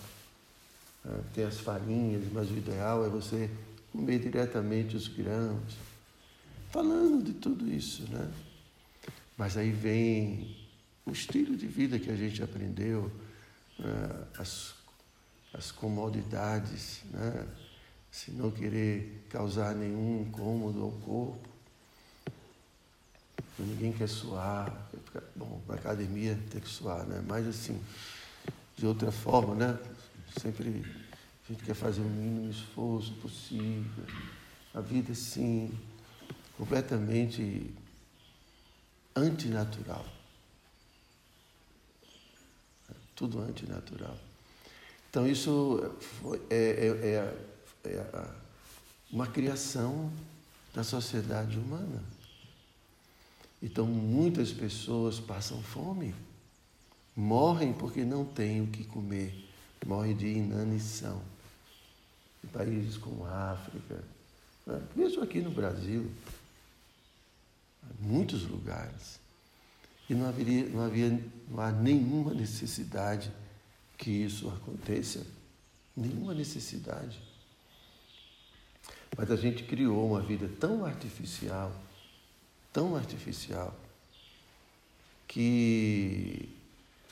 Né? 1.06 1.20
Tem 1.34 1.46
as 1.46 1.60
farinhas, 1.60 2.24
mas 2.34 2.52
o 2.52 2.58
ideal 2.58 3.06
é 3.06 3.10
você 3.10 3.50
comer 3.92 4.20
diretamente 4.20 4.98
os 4.98 5.08
grãos. 5.08 5.78
Falando 6.70 7.24
de 7.24 7.34
tudo 7.34 7.68
isso, 7.72 8.04
né? 8.12 8.30
Mas 9.38 9.58
aí 9.58 9.72
vem 9.72 10.58
o 11.06 11.12
estilo 11.12 11.56
de 11.56 11.66
vida 11.66 11.98
que 11.98 12.12
a 12.12 12.16
gente 12.16 12.44
aprendeu, 12.44 13.10
né? 13.80 14.28
as, 14.38 14.76
as 15.54 15.72
comodidades, 15.72 17.02
né? 17.12 17.48
se 18.12 18.32
não 18.32 18.52
querer 18.52 19.26
causar 19.30 19.74
nenhum 19.74 20.24
incômodo 20.24 20.84
ao 20.84 20.92
corpo. 20.92 21.49
Ninguém 23.60 23.92
quer 23.92 24.08
suar. 24.08 24.90
Bom, 25.36 25.62
na 25.68 25.76
academia 25.76 26.38
tem 26.50 26.62
que 26.62 26.70
suar, 26.70 27.06
né? 27.06 27.24
Mas 27.28 27.46
assim, 27.48 27.82
de 28.78 28.86
outra 28.86 29.12
forma, 29.12 29.56
né? 29.56 29.78
Sempre 30.40 30.84
a 31.50 31.52
gente 31.52 31.64
quer 31.66 31.74
fazer 31.74 32.02
o 32.02 32.06
mínimo 32.06 32.50
esforço 32.50 33.14
possível. 33.16 34.06
A 34.74 34.80
vida, 34.80 35.14
sim, 35.14 35.72
completamente 36.58 37.74
antinatural. 39.16 40.06
Tudo 43.16 43.42
antinatural. 43.42 44.16
Então, 45.10 45.28
isso 45.28 45.96
foi, 46.00 46.40
é, 46.50 46.56
é, 46.56 47.90
é, 47.90 47.94
é 47.96 48.26
uma 49.12 49.26
criação 49.28 50.12
da 50.74 50.84
sociedade 50.84 51.58
humana. 51.58 52.02
Então, 53.62 53.86
muitas 53.86 54.52
pessoas 54.52 55.20
passam 55.20 55.62
fome, 55.62 56.16
morrem 57.16 57.74
porque 57.74 58.06
não 58.06 58.24
têm 58.24 58.62
o 58.62 58.68
que 58.68 58.86
comer, 58.86 59.34
morrem 59.86 60.16
de 60.16 60.28
inanição. 60.28 61.22
Em 62.44 62.48
países 62.48 62.98
como 62.98 63.26
a 63.26 63.52
África, 63.52 64.02
né? 64.66 64.82
mesmo 64.96 65.22
aqui 65.22 65.42
no 65.42 65.52
Brasil, 65.52 66.10
muitos 68.00 68.44
lugares. 68.44 69.20
E 70.10 70.14
não, 70.16 70.28
haveria, 70.28 70.68
não, 70.70 70.82
havia, 70.82 71.24
não 71.50 71.60
há 71.60 71.72
nenhuma 71.72 72.34
necessidade 72.34 73.32
que 73.98 74.10
isso 74.10 74.48
aconteça. 74.50 75.26
Nenhuma 75.96 76.34
necessidade. 76.34 77.20
Mas 79.18 79.30
a 79.30 79.36
gente 79.36 79.64
criou 79.64 80.08
uma 80.08 80.22
vida 80.22 80.50
tão 80.60 80.86
artificial, 80.86 81.76
tão 82.72 82.96
artificial, 82.96 83.76
que 85.28 86.50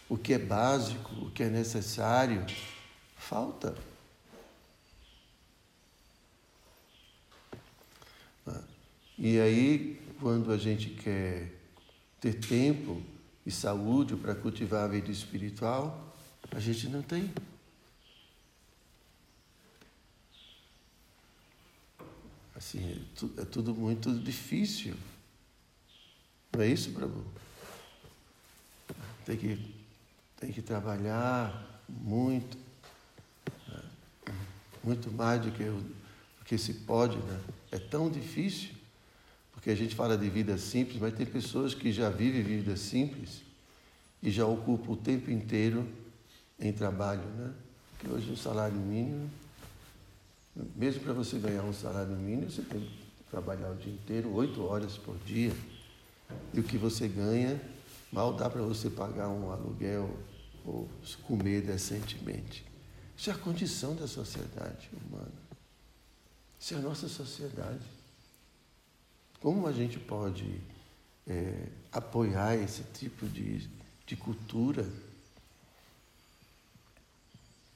o 0.09 0.17
que 0.17 0.33
é 0.33 0.39
básico, 0.39 1.13
o 1.15 1.31
que 1.31 1.43
é 1.43 1.49
necessário, 1.49 2.45
falta. 3.15 3.75
E 9.17 9.39
aí, 9.39 9.99
quando 10.19 10.51
a 10.51 10.57
gente 10.57 10.89
quer 10.91 11.51
ter 12.21 12.33
tempo 12.35 13.01
e 13.45 13.51
saúde 13.51 14.15
para 14.15 14.35
cultivar 14.35 14.83
a 14.83 14.87
vida 14.87 15.09
espiritual, 15.09 16.13
a 16.51 16.59
gente 16.59 16.87
não 16.87 17.01
tem. 17.01 17.33
Assim, 22.55 23.03
é, 23.37 23.41
é 23.41 23.45
tudo 23.45 23.73
muito 23.73 24.13
difícil. 24.19 24.95
Não 26.57 26.63
é 26.63 26.69
isso, 26.69 26.89
Prabhu? 26.89 27.23
Tem 29.23 29.37
que, 29.37 29.75
tem 30.39 30.51
que 30.51 30.59
trabalhar 30.59 31.83
muito, 31.87 32.57
né? 33.67 33.83
muito 34.83 35.11
mais 35.11 35.39
do 35.39 35.51
que, 35.51 35.65
do 35.65 36.45
que 36.45 36.57
se 36.57 36.73
pode, 36.73 37.15
né? 37.15 37.39
É 37.71 37.77
tão 37.77 38.09
difícil, 38.09 38.71
porque 39.53 39.69
a 39.69 39.75
gente 39.75 39.93
fala 39.93 40.17
de 40.17 40.27
vida 40.31 40.57
simples, 40.57 40.99
mas 40.99 41.13
tem 41.13 41.27
pessoas 41.27 41.75
que 41.75 41.91
já 41.91 42.09
vivem 42.09 42.41
vida 42.41 42.75
simples 42.75 43.43
e 44.23 44.31
já 44.31 44.47
ocupam 44.47 44.93
o 44.93 44.97
tempo 44.97 45.29
inteiro 45.29 45.87
em 46.59 46.73
trabalho, 46.73 47.21
né? 47.37 47.53
Porque 47.91 48.11
hoje 48.11 48.31
o 48.31 48.37
salário 48.37 48.79
mínimo, 48.79 49.29
mesmo 50.75 51.03
para 51.03 51.13
você 51.13 51.37
ganhar 51.37 51.61
um 51.61 51.73
salário 51.73 52.15
mínimo, 52.15 52.49
você 52.49 52.63
tem 52.63 52.81
que 52.81 53.05
trabalhar 53.29 53.69
o 53.69 53.75
dia 53.75 53.93
inteiro, 53.93 54.33
oito 54.33 54.63
horas 54.63 54.97
por 54.97 55.15
dia. 55.19 55.53
E 56.53 56.59
o 56.59 56.63
que 56.63 56.77
você 56.77 57.07
ganha, 57.07 57.61
mal 58.11 58.33
dá 58.33 58.49
para 58.49 58.61
você 58.61 58.89
pagar 58.89 59.29
um 59.29 59.51
aluguel 59.51 60.09
ou 60.65 60.89
comer 61.23 61.61
decentemente. 61.61 62.65
Isso 63.15 63.29
é 63.29 63.33
a 63.33 63.37
condição 63.37 63.95
da 63.95 64.07
sociedade 64.07 64.89
humana. 64.93 65.31
Isso 66.59 66.73
é 66.73 66.77
a 66.77 66.81
nossa 66.81 67.07
sociedade. 67.07 67.85
Como 69.39 69.67
a 69.67 69.71
gente 69.71 69.99
pode 69.99 70.61
é, 71.25 71.67
apoiar 71.91 72.55
esse 72.55 72.83
tipo 72.93 73.27
de, 73.27 73.69
de 74.05 74.15
cultura 74.15 74.87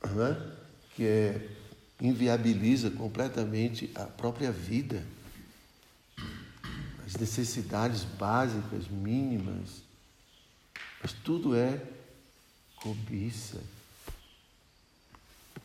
é? 0.04 0.58
que 0.96 1.06
é, 1.06 1.50
inviabiliza 2.02 2.90
completamente 2.90 3.92
a 3.96 4.06
própria 4.06 4.52
vida? 4.52 5.06
As 7.12 7.19
necessidades 7.19 8.04
básicas, 8.04 8.88
mínimas, 8.88 9.84
mas 11.02 11.12
tudo 11.12 11.54
é 11.54 11.86
cobiça. 12.78 13.62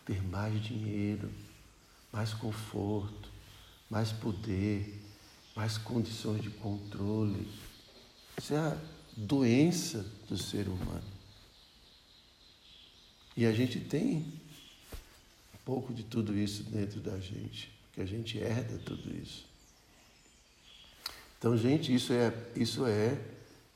Ter 0.04 0.22
mais 0.22 0.60
dinheiro, 0.62 1.30
mais 2.12 2.32
conforto, 2.32 3.28
mais 3.88 4.10
poder, 4.12 5.00
mais 5.54 5.78
condições 5.78 6.42
de 6.42 6.50
controle. 6.50 7.48
Isso 8.38 8.54
é 8.54 8.58
a 8.58 8.76
doença 9.16 10.04
do 10.28 10.36
ser 10.36 10.68
humano. 10.68 11.16
E 13.36 13.46
a 13.46 13.52
gente 13.52 13.80
tem 13.80 14.18
um 15.54 15.58
pouco 15.64 15.92
de 15.92 16.02
tudo 16.02 16.36
isso 16.36 16.64
dentro 16.64 17.00
da 17.00 17.18
gente, 17.20 17.70
porque 17.86 18.00
a 18.00 18.06
gente 18.06 18.38
herda 18.38 18.78
tudo 18.78 19.14
isso. 19.16 19.55
Então, 21.38 21.56
gente, 21.56 21.94
isso 21.94 22.12
é, 22.12 22.32
isso 22.54 22.86
é 22.86 23.18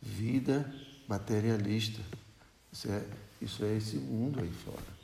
vida 0.01 0.73
materialista. 1.07 2.01
Isso 2.73 2.89
é, 2.89 3.05
isso 3.41 3.65
é 3.65 3.77
esse 3.77 3.97
mundo 3.97 4.41
aí 4.41 4.51
fora. 4.65 5.01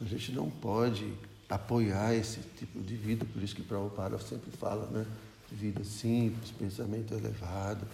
A 0.00 0.04
gente 0.04 0.32
não 0.32 0.50
pode 0.50 1.12
apoiar 1.48 2.14
esse 2.14 2.40
tipo 2.58 2.80
de 2.80 2.94
vida, 2.96 3.24
por 3.24 3.42
isso 3.42 3.54
que 3.54 3.62
Prabhupada 3.62 4.18
sempre 4.18 4.50
fala, 4.50 4.86
né? 4.90 5.06
Vida 5.50 5.82
simples, 5.84 6.50
pensamento 6.50 7.14
elevado. 7.14 7.86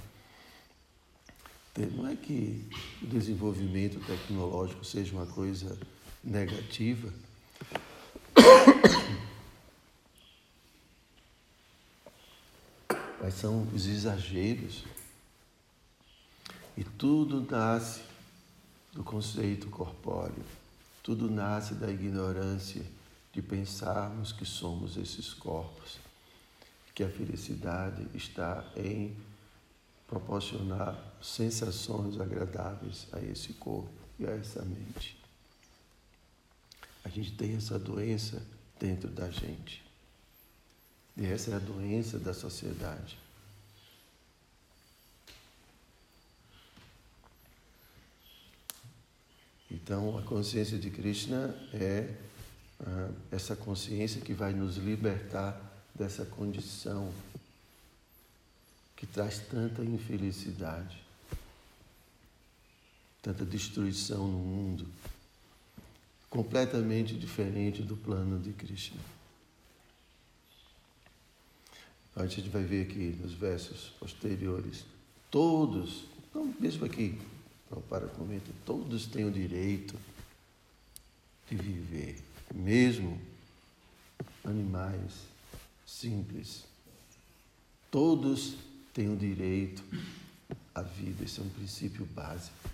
Não 1.94 2.08
é 2.08 2.16
que 2.16 2.66
o 3.00 3.06
desenvolvimento 3.06 3.98
tecnológico 4.04 4.84
seja 4.84 5.12
uma 5.12 5.26
coisa 5.26 5.78
negativa, 6.22 7.12
mas 13.22 13.34
são 13.34 13.62
os 13.72 13.86
exageros. 13.86 14.84
E 16.76 16.82
tudo 16.82 17.46
nasce 17.48 18.02
do 18.92 19.04
conceito 19.04 19.68
corpóreo, 19.70 20.44
tudo 21.04 21.30
nasce 21.30 21.74
da 21.74 21.88
ignorância 21.88 22.84
de 23.32 23.40
pensarmos 23.40 24.32
que 24.32 24.44
somos 24.44 24.96
esses 24.96 25.32
corpos, 25.32 25.98
que 26.94 27.04
a 27.04 27.08
felicidade 27.08 28.04
está 28.12 28.64
em 28.76 29.16
proporcionar 30.08 30.98
sensações 31.22 32.20
agradáveis 32.20 33.06
a 33.12 33.20
esse 33.20 33.52
corpo 33.52 33.88
e 34.18 34.26
a 34.26 34.32
essa 34.32 34.62
mente. 34.62 35.16
A 37.04 37.08
gente 37.08 37.32
tem 37.32 37.54
essa 37.54 37.78
doença 37.78 38.42
dentro 38.80 39.08
da 39.08 39.30
gente. 39.30 39.91
E 41.16 41.26
essa 41.26 41.50
é 41.50 41.54
a 41.54 41.58
doença 41.58 42.18
da 42.18 42.32
sociedade. 42.32 43.18
Então, 49.70 50.18
a 50.18 50.22
consciência 50.22 50.78
de 50.78 50.90
Krishna 50.90 51.54
é 51.72 52.14
uh, 52.80 53.14
essa 53.30 53.56
consciência 53.56 54.20
que 54.20 54.32
vai 54.32 54.52
nos 54.52 54.76
libertar 54.76 55.60
dessa 55.94 56.24
condição 56.24 57.12
que 58.96 59.06
traz 59.06 59.38
tanta 59.38 59.82
infelicidade, 59.82 61.02
tanta 63.20 63.44
destruição 63.44 64.28
no 64.28 64.38
mundo, 64.38 64.86
completamente 66.30 67.14
diferente 67.14 67.82
do 67.82 67.96
plano 67.96 68.38
de 68.38 68.52
Krishna. 68.52 69.00
A 72.14 72.26
gente 72.26 72.48
vai 72.48 72.62
ver 72.62 72.82
aqui 72.82 73.16
nos 73.20 73.32
versos 73.32 73.90
posteriores, 73.98 74.84
todos 75.30 76.12
mesmo 76.58 76.86
aqui, 76.86 77.18
para 77.88 78.06
comenta, 78.06 78.50
todos 78.64 79.06
têm 79.06 79.24
o 79.24 79.30
direito 79.30 79.98
de 81.48 81.56
viver, 81.56 82.18
mesmo 82.54 83.20
animais 84.44 85.12
simples. 85.86 86.64
Todos 87.90 88.54
têm 88.94 89.12
o 89.12 89.16
direito 89.16 89.82
à 90.74 90.80
vida, 90.80 91.24
esse 91.24 91.40
é 91.40 91.42
um 91.42 91.50
princípio 91.50 92.06
básico. 92.06 92.70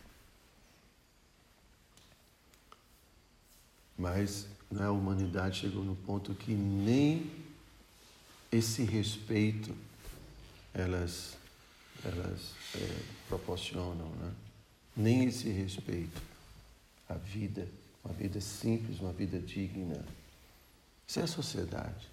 Mas 3.96 4.46
né, 4.70 4.84
a 4.84 4.92
humanidade 4.92 5.58
chegou 5.58 5.82
no 5.82 5.96
ponto 5.96 6.32
que 6.34 6.52
nem 6.52 7.28
esse 8.50 8.82
respeito 8.82 9.74
elas, 10.74 11.36
elas 12.04 12.54
é, 12.74 13.02
proporcionam, 13.28 14.08
né? 14.10 14.32
nem 14.96 15.24
esse 15.24 15.48
respeito 15.48 16.20
à 17.08 17.14
vida, 17.14 17.66
uma 18.04 18.14
vida 18.14 18.40
simples, 18.40 19.00
uma 19.00 19.12
vida 19.12 19.38
digna. 19.38 20.04
Isso 21.06 21.20
é 21.20 21.22
a 21.22 21.26
sociedade. 21.26 22.08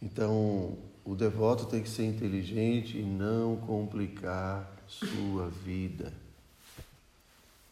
Então, 0.00 0.76
o 1.04 1.14
devoto 1.14 1.66
tem 1.66 1.82
que 1.82 1.88
ser 1.88 2.04
inteligente 2.04 2.98
e 2.98 3.02
não 3.02 3.56
complicar 3.56 4.70
sua 4.88 5.48
vida. 5.48 6.12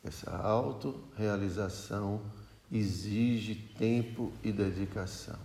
Essa 0.03 0.31
autorrealização 0.37 2.23
exige 2.71 3.55
tempo 3.79 4.33
e 4.45 4.53
dedicação. 4.53 5.39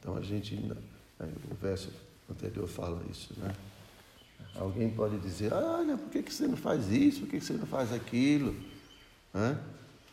Então 0.00 0.16
a 0.16 0.22
gente, 0.22 0.56
né, 0.56 0.76
o 1.50 1.54
verso 1.54 1.92
anterior 2.28 2.66
fala 2.66 3.00
isso, 3.08 3.32
né? 3.38 3.54
Alguém 4.54 4.90
pode 4.90 5.18
dizer, 5.18 5.52
olha, 5.52 5.96
por 5.96 6.10
que 6.10 6.30
você 6.30 6.46
não 6.46 6.56
faz 6.56 6.90
isso? 6.90 7.20
Por 7.20 7.28
que 7.28 7.40
você 7.40 7.54
não 7.54 7.66
faz 7.66 7.92
aquilo? 7.92 8.54
Né? 9.32 9.58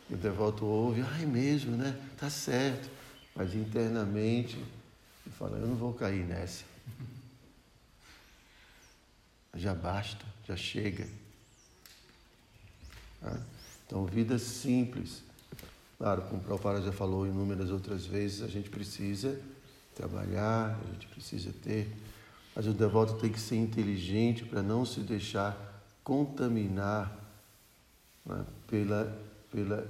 E 0.09 0.13
o 0.13 0.17
devoto 0.17 0.65
ouve, 0.65 1.01
ai 1.01 1.25
mesmo, 1.25 1.75
né? 1.75 1.99
Tá 2.17 2.29
certo. 2.29 2.89
Mas 3.35 3.53
internamente 3.53 4.55
ele 4.55 5.35
fala, 5.37 5.57
eu 5.57 5.67
não 5.67 5.75
vou 5.75 5.93
cair 5.93 6.23
nessa. 6.23 6.63
Já 9.55 9.73
basta, 9.73 10.23
já 10.49 10.57
chega. 10.57 11.07
Né? 13.21 13.41
Então, 13.85 14.05
vida 14.05 14.39
simples. 14.39 15.21
Claro, 15.97 16.23
como 16.23 16.37
o 16.37 16.43
Prabhupada 16.43 16.81
já 16.81 16.91
falou 16.91 17.27
inúmeras 17.27 17.69
outras 17.69 18.05
vezes, 18.05 18.41
a 18.41 18.47
gente 18.47 18.69
precisa 18.69 19.39
trabalhar, 19.93 20.79
a 20.81 20.93
gente 20.93 21.07
precisa 21.07 21.53
ter, 21.63 21.87
mas 22.55 22.65
o 22.65 22.73
devoto 22.73 23.15
tem 23.15 23.31
que 23.31 23.39
ser 23.39 23.57
inteligente 23.57 24.45
para 24.45 24.61
não 24.61 24.85
se 24.85 25.01
deixar 25.01 25.83
contaminar 26.03 27.13
né, 28.25 28.45
pela, 28.65 29.21
pela, 29.51 29.87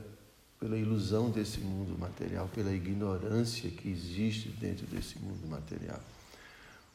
pela 0.60 0.78
ilusão 0.78 1.30
desse 1.30 1.60
mundo 1.60 1.98
material, 1.98 2.50
pela 2.54 2.74
ignorância 2.74 3.70
que 3.70 3.88
existe 3.88 4.50
dentro 4.50 4.86
desse 4.88 5.20
mundo 5.20 5.48
material. 5.48 6.02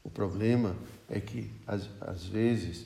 O 0.03 0.11
problema 0.11 0.77
é 1.09 1.21
que, 1.21 1.51
às, 1.67 1.89
às 2.01 2.25
vezes, 2.25 2.85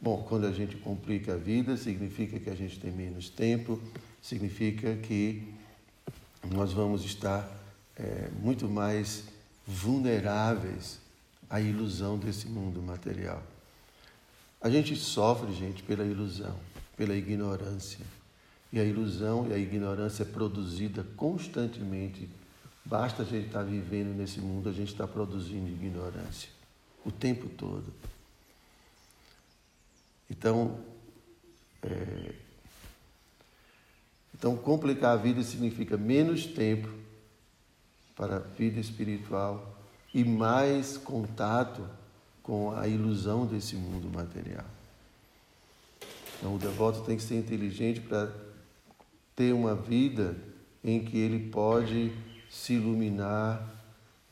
bom, 0.00 0.24
quando 0.28 0.46
a 0.46 0.52
gente 0.52 0.76
complica 0.76 1.34
a 1.34 1.36
vida, 1.36 1.76
significa 1.76 2.38
que 2.38 2.50
a 2.50 2.54
gente 2.54 2.78
tem 2.78 2.90
menos 2.90 3.28
tempo, 3.28 3.80
significa 4.20 4.96
que 4.96 5.54
nós 6.50 6.72
vamos 6.72 7.04
estar 7.04 7.48
é, 7.96 8.28
muito 8.40 8.68
mais 8.68 9.24
vulneráveis 9.66 10.98
à 11.48 11.60
ilusão 11.60 12.18
desse 12.18 12.46
mundo 12.48 12.82
material. 12.82 13.42
A 14.60 14.70
gente 14.70 14.96
sofre, 14.96 15.52
gente, 15.52 15.82
pela 15.82 16.04
ilusão, 16.04 16.56
pela 16.96 17.14
ignorância. 17.14 18.04
E 18.72 18.80
a 18.80 18.84
ilusão 18.84 19.46
e 19.48 19.52
a 19.52 19.58
ignorância 19.58 20.22
é 20.22 20.26
produzida 20.26 21.04
constantemente. 21.16 22.28
Basta 22.84 23.22
a 23.22 23.24
gente 23.24 23.46
estar 23.46 23.62
vivendo 23.62 24.16
nesse 24.16 24.40
mundo, 24.40 24.68
a 24.68 24.72
gente 24.72 24.92
está 24.92 25.06
produzindo 25.06 25.68
ignorância 25.68 26.50
o 27.04 27.12
tempo 27.12 27.48
todo. 27.48 27.92
Então, 30.30 30.80
é, 31.82 32.34
então 34.34 34.56
complicar 34.56 35.12
a 35.12 35.16
vida 35.16 35.42
significa 35.42 35.96
menos 35.96 36.46
tempo 36.46 36.88
para 38.14 38.36
a 38.36 38.40
vida 38.40 38.80
espiritual 38.80 39.76
e 40.12 40.24
mais 40.24 40.96
contato 40.96 41.86
com 42.42 42.70
a 42.72 42.88
ilusão 42.88 43.46
desse 43.46 43.76
mundo 43.76 44.08
material. 44.08 44.64
Então, 46.38 46.54
o 46.54 46.58
devoto 46.58 47.02
tem 47.02 47.16
que 47.16 47.22
ser 47.22 47.36
inteligente 47.36 48.00
para 48.00 48.32
ter 49.34 49.52
uma 49.52 49.74
vida 49.74 50.36
em 50.82 51.04
que 51.04 51.18
ele 51.18 51.50
pode 51.50 52.12
se 52.48 52.74
iluminar 52.74 53.74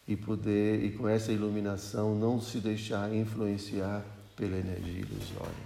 e 0.07 0.17
poder, 0.17 0.85
e 0.85 0.93
com 0.93 1.09
essa 1.09 1.33
iluminação, 1.33 2.15
não 2.15 2.41
se 2.41 2.59
deixar 2.59 3.13
influenciar 3.13 4.05
pela 4.37 4.57
energia 4.57 5.01
ilusória. 5.01 5.65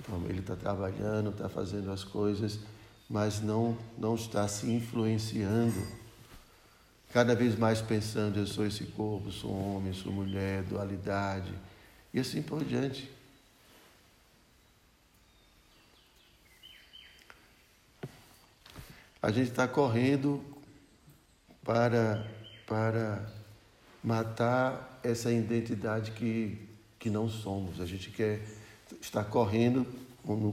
Então, 0.00 0.24
ele 0.28 0.40
está 0.40 0.54
trabalhando, 0.54 1.30
está 1.30 1.48
fazendo 1.48 1.90
as 1.90 2.04
coisas, 2.04 2.58
mas 3.08 3.40
não, 3.40 3.76
não 3.98 4.14
está 4.14 4.46
se 4.46 4.70
influenciando 4.70 5.82
cada 7.12 7.34
vez 7.34 7.58
mais 7.58 7.80
pensando: 7.80 8.38
eu 8.38 8.46
sou 8.46 8.66
esse 8.66 8.84
corpo, 8.84 9.30
sou 9.30 9.50
homem, 9.50 9.92
sou 9.92 10.12
mulher, 10.12 10.62
dualidade, 10.62 11.52
e 12.12 12.20
assim 12.20 12.42
por 12.42 12.64
diante. 12.64 13.10
A 19.20 19.32
gente 19.32 19.50
está 19.50 19.66
correndo 19.66 20.42
para, 21.64 22.24
para 22.66 23.28
matar 24.02 25.00
essa 25.02 25.32
identidade 25.32 26.12
que, 26.12 26.67
que 26.98 27.10
não 27.10 27.28
somos. 27.28 27.80
A 27.80 27.86
gente 27.86 28.10
quer 28.10 28.40
estar 29.00 29.24
correndo 29.24 29.86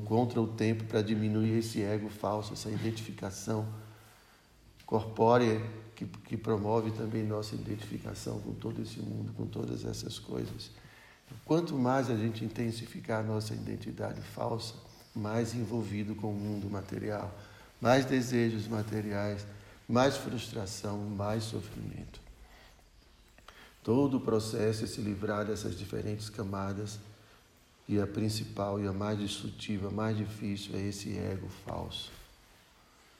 contra 0.05 0.39
o 0.39 0.47
tempo 0.47 0.85
para 0.85 1.01
diminuir 1.01 1.59
esse 1.59 1.81
ego 1.81 2.09
falso, 2.09 2.53
essa 2.53 2.69
identificação 2.69 3.67
corpórea 4.85 5.61
que, 5.95 6.05
que 6.05 6.37
promove 6.37 6.91
também 6.91 7.23
nossa 7.23 7.55
identificação 7.55 8.39
com 8.39 8.53
todo 8.53 8.81
esse 8.81 8.99
mundo, 8.99 9.33
com 9.33 9.45
todas 9.45 9.83
essas 9.85 10.19
coisas. 10.19 10.69
Quanto 11.43 11.75
mais 11.75 12.09
a 12.09 12.15
gente 12.15 12.45
intensificar 12.45 13.21
a 13.21 13.23
nossa 13.23 13.53
identidade 13.53 14.21
falsa, 14.21 14.75
mais 15.15 15.55
envolvido 15.55 16.13
com 16.15 16.31
o 16.31 16.35
mundo 16.35 16.69
material, 16.69 17.33
mais 17.81 18.05
desejos 18.05 18.67
materiais, 18.67 19.45
mais 19.87 20.17
frustração, 20.17 20.97
mais 20.97 21.43
sofrimento. 21.43 22.24
Todo 23.85 24.17
o 24.17 24.19
processo 24.19 24.83
é 24.83 24.87
se 24.87 24.99
livrar 24.99 25.45
dessas 25.45 25.77
diferentes 25.77 26.27
camadas 26.27 26.97
e 27.87 27.99
a 27.99 28.07
principal 28.07 28.81
e 28.81 28.87
a 28.87 28.91
mais 28.91 29.19
destrutiva, 29.19 29.89
a 29.89 29.91
mais 29.91 30.17
difícil 30.17 30.75
é 30.75 30.81
esse 30.81 31.15
ego 31.15 31.47
falso. 31.67 32.11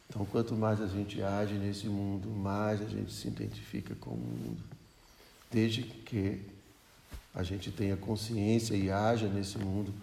Então, 0.09 0.25
quanto 0.25 0.55
mais 0.55 0.81
a 0.81 0.87
gente 0.87 1.21
age 1.21 1.53
nesse 1.53 1.85
mundo, 1.85 2.27
mais 2.29 2.81
a 2.81 2.85
gente 2.85 3.13
se 3.13 3.27
identifica 3.27 3.93
com 3.93 4.09
o 4.09 4.17
mundo. 4.17 4.57
Desde 5.51 5.83
que 5.83 6.41
a 7.31 7.43
gente 7.43 7.71
tenha 7.71 7.95
consciência 7.95 8.73
e 8.75 8.89
haja 8.89 9.27
nesse 9.27 9.59
mundo 9.59 9.93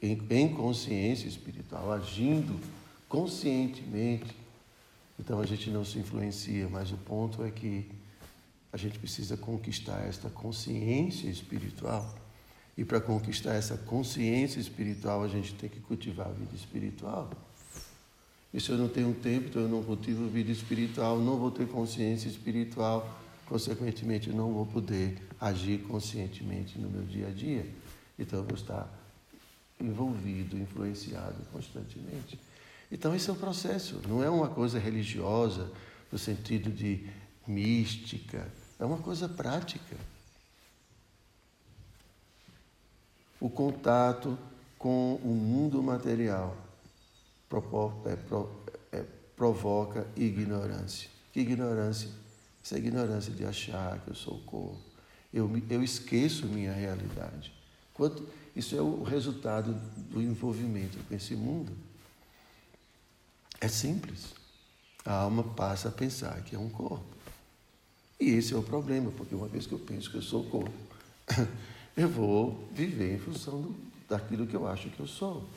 em, 0.00 0.18
em 0.30 0.48
consciência 0.54 1.28
espiritual, 1.28 1.92
agindo 1.92 2.58
conscientemente. 3.06 4.34
Então 5.18 5.40
a 5.40 5.46
gente 5.46 5.68
não 5.68 5.84
se 5.84 5.98
influencia, 5.98 6.70
mas 6.70 6.90
o 6.90 6.96
ponto 6.96 7.44
é 7.44 7.50
que 7.50 7.86
a 8.74 8.76
gente 8.76 8.98
precisa 8.98 9.36
conquistar 9.36 10.04
esta 10.04 10.28
consciência 10.28 11.28
espiritual. 11.28 12.12
E 12.76 12.84
para 12.84 13.00
conquistar 13.00 13.54
essa 13.54 13.76
consciência 13.76 14.58
espiritual, 14.58 15.22
a 15.22 15.28
gente 15.28 15.54
tem 15.54 15.70
que 15.70 15.78
cultivar 15.78 16.26
a 16.26 16.32
vida 16.32 16.56
espiritual. 16.56 17.30
E 18.52 18.60
se 18.60 18.70
eu 18.70 18.76
não 18.76 18.88
tenho 18.88 19.14
tempo, 19.14 19.46
então 19.46 19.62
eu 19.62 19.68
não 19.68 19.80
cultivo 19.84 20.26
vida 20.26 20.50
espiritual, 20.50 21.20
não 21.20 21.38
vou 21.38 21.52
ter 21.52 21.68
consciência 21.68 22.26
espiritual, 22.26 23.16
consequentemente 23.46 24.30
não 24.30 24.52
vou 24.52 24.66
poder 24.66 25.22
agir 25.40 25.78
conscientemente 25.82 26.76
no 26.76 26.90
meu 26.90 27.02
dia 27.02 27.28
a 27.28 27.30
dia. 27.30 27.64
Então 28.18 28.40
eu 28.40 28.44
vou 28.44 28.56
estar 28.56 28.92
envolvido, 29.80 30.58
influenciado 30.58 31.36
constantemente. 31.52 32.40
Então 32.90 33.14
esse 33.14 33.30
é 33.30 33.32
o 33.32 33.36
processo, 33.36 34.00
não 34.08 34.20
é 34.20 34.28
uma 34.28 34.48
coisa 34.48 34.80
religiosa 34.80 35.70
no 36.10 36.18
sentido 36.18 36.72
de 36.72 37.06
mística, 37.46 38.50
é 38.78 38.84
uma 38.84 38.98
coisa 38.98 39.28
prática. 39.28 39.96
O 43.40 43.48
contato 43.50 44.38
com 44.78 45.16
o 45.16 45.28
mundo 45.28 45.82
material 45.82 46.56
é, 48.06 48.96
é, 48.96 49.04
provoca 49.36 50.06
ignorância. 50.16 51.08
Que 51.32 51.40
ignorância? 51.40 52.08
Isso 52.62 52.74
é 52.74 52.78
ignorância 52.78 53.32
de 53.32 53.44
achar 53.44 54.00
que 54.00 54.10
eu 54.10 54.14
sou 54.14 54.34
o 54.36 54.42
corpo. 54.44 54.78
Eu, 55.32 55.50
eu 55.68 55.82
esqueço 55.82 56.46
minha 56.46 56.72
realidade. 56.72 57.52
Quanto, 57.92 58.26
isso 58.56 58.74
é 58.76 58.80
o 58.80 59.02
resultado 59.02 59.74
do 60.10 60.22
envolvimento 60.22 60.98
com 61.06 61.14
esse 61.14 61.34
mundo. 61.36 61.72
É 63.60 63.68
simples. 63.68 64.34
A 65.04 65.14
alma 65.14 65.42
passa 65.42 65.88
a 65.88 65.92
pensar 65.92 66.42
que 66.42 66.56
é 66.56 66.58
um 66.58 66.68
corpo. 66.68 67.13
E 68.18 68.30
esse 68.30 68.54
é 68.54 68.56
o 68.56 68.62
problema, 68.62 69.10
porque 69.12 69.34
uma 69.34 69.48
vez 69.48 69.66
que 69.66 69.72
eu 69.72 69.78
penso 69.78 70.10
que 70.10 70.16
eu 70.16 70.22
sou 70.22 70.42
o 70.42 70.50
corpo, 70.50 70.72
eu 71.96 72.08
vou 72.08 72.68
viver 72.72 73.14
em 73.14 73.18
função 73.18 73.60
do, 73.60 73.76
daquilo 74.08 74.46
que 74.46 74.54
eu 74.54 74.66
acho 74.66 74.88
que 74.90 75.00
eu 75.00 75.06
sou. 75.06 75.48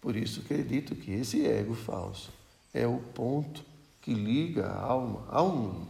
Por 0.00 0.16
isso 0.16 0.40
acredito 0.40 0.94
que 0.94 1.12
esse 1.12 1.44
ego 1.46 1.74
falso 1.74 2.30
é 2.72 2.86
o 2.86 2.98
ponto 2.98 3.62
que 4.00 4.14
liga 4.14 4.66
a 4.66 4.80
alma 4.80 5.26
ao 5.28 5.48
mundo. 5.50 5.88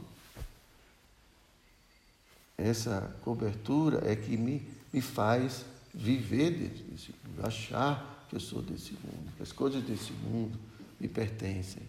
Essa 2.59 3.17
cobertura 3.23 4.03
é 4.11 4.15
que 4.15 4.37
me, 4.37 4.63
me 4.93 5.01
faz 5.01 5.65
viver 5.95 6.51
desse 6.51 7.15
mundo, 7.25 7.47
achar 7.47 8.27
que 8.29 8.37
eu 8.37 8.41
sou 8.41 8.61
desse 8.61 8.93
mundo, 8.93 9.33
que 9.37 9.43
as 9.43 9.53
coisas 9.53 9.83
desse 9.83 10.13
mundo 10.13 10.59
me 11.01 11.09
pertencem. 11.09 11.83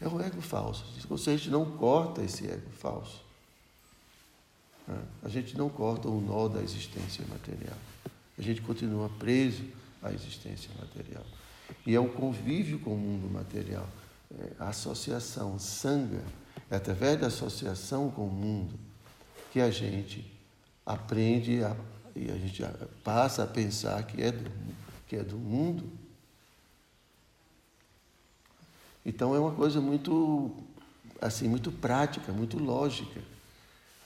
É 0.00 0.08
o 0.08 0.20
ego 0.20 0.40
falso. 0.40 0.84
Ou 1.08 1.18
seja, 1.18 1.30
a 1.32 1.36
gente 1.36 1.50
não 1.50 1.64
corta 1.76 2.22
esse 2.22 2.46
ego 2.46 2.70
falso. 2.72 3.22
Né? 4.86 4.98
A 5.22 5.28
gente 5.28 5.56
não 5.56 5.68
corta 5.68 6.08
o 6.08 6.20
nó 6.20 6.48
da 6.48 6.62
existência 6.62 7.24
material. 7.28 7.76
A 8.38 8.42
gente 8.42 8.60
continua 8.62 9.08
preso 9.18 9.64
à 10.02 10.12
existência 10.12 10.70
material. 10.78 11.24
E 11.86 11.94
é 11.94 12.00
o 12.00 12.08
convívio 12.08 12.78
com 12.78 12.94
o 12.94 12.98
mundo 12.98 13.32
material, 13.32 13.88
é 14.38 14.52
a 14.58 14.68
associação 14.68 15.58
sanga, 15.58 16.22
é 16.70 16.76
através 16.76 17.20
da 17.20 17.28
associação 17.28 18.10
com 18.10 18.26
o 18.26 18.30
mundo 18.30 18.74
que 19.52 19.60
a 19.60 19.70
gente 19.70 20.30
aprende 20.84 21.62
a, 21.62 21.76
e 22.14 22.30
a 22.30 22.36
gente 22.36 22.62
passa 23.02 23.44
a 23.44 23.46
pensar 23.46 24.02
que 24.04 24.22
é 24.22 24.32
do, 24.32 24.50
que 25.06 25.16
é 25.16 25.22
do 25.22 25.36
mundo 25.36 25.90
então 29.04 29.34
é 29.34 29.38
uma 29.38 29.52
coisa 29.52 29.80
muito 29.80 30.52
assim, 31.20 31.48
muito 31.48 31.72
prática, 31.72 32.32
muito 32.32 32.58
lógica. 32.58 33.20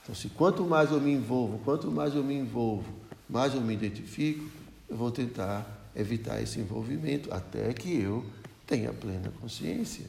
Então, 0.01 0.15
se 0.15 0.29
quanto 0.29 0.63
mais 0.65 0.91
eu 0.91 0.99
me 0.99 1.11
envolvo, 1.11 1.59
quanto 1.59 1.91
mais 1.91 2.15
eu 2.15 2.23
me 2.23 2.33
envolvo, 2.33 2.91
mais 3.29 3.53
eu 3.53 3.61
me 3.61 3.73
identifico, 3.73 4.49
eu 4.87 4.95
vou 4.95 5.11
tentar 5.11 5.91
evitar 5.95 6.41
esse 6.41 6.59
envolvimento 6.59 7.31
até 7.33 7.73
que 7.73 7.99
eu 7.99 8.25
tenha 8.65 8.93
plena 8.93 9.31
consciência. 9.41 10.05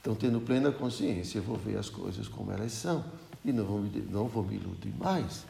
Então, 0.00 0.14
tendo 0.14 0.40
plena 0.40 0.70
consciência, 0.70 1.38
eu 1.38 1.42
vou 1.42 1.56
ver 1.56 1.78
as 1.78 1.88
coisas 1.88 2.28
como 2.28 2.52
elas 2.52 2.72
são 2.72 3.04
e 3.44 3.52
não 3.52 3.64
vou 3.64 3.80
me, 3.80 4.00
não 4.10 4.28
vou 4.28 4.44
me 4.44 4.56
iludir 4.56 4.94
mais. 4.98 5.46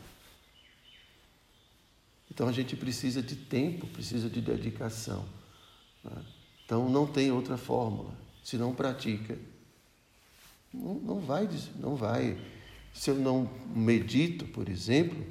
Então, 2.30 2.48
a 2.48 2.52
gente 2.52 2.76
precisa 2.76 3.20
de 3.20 3.37
tempo, 3.37 3.87
precisa 3.88 4.30
de 4.30 4.40
dedicação. 4.40 5.24
Né? 6.02 6.22
Então, 6.64 6.88
não 6.88 7.06
tem 7.06 7.30
outra 7.32 7.56
fórmula 7.56 8.23
se 8.44 8.59
não 8.59 8.74
pratica. 8.74 9.38
Não, 10.72 10.94
não, 10.94 11.20
vai, 11.20 11.48
não 11.80 11.96
vai. 11.96 12.37
Se 12.92 13.11
eu 13.11 13.16
não 13.16 13.50
medito, 13.74 14.44
por 14.44 14.68
exemplo, 14.68 15.24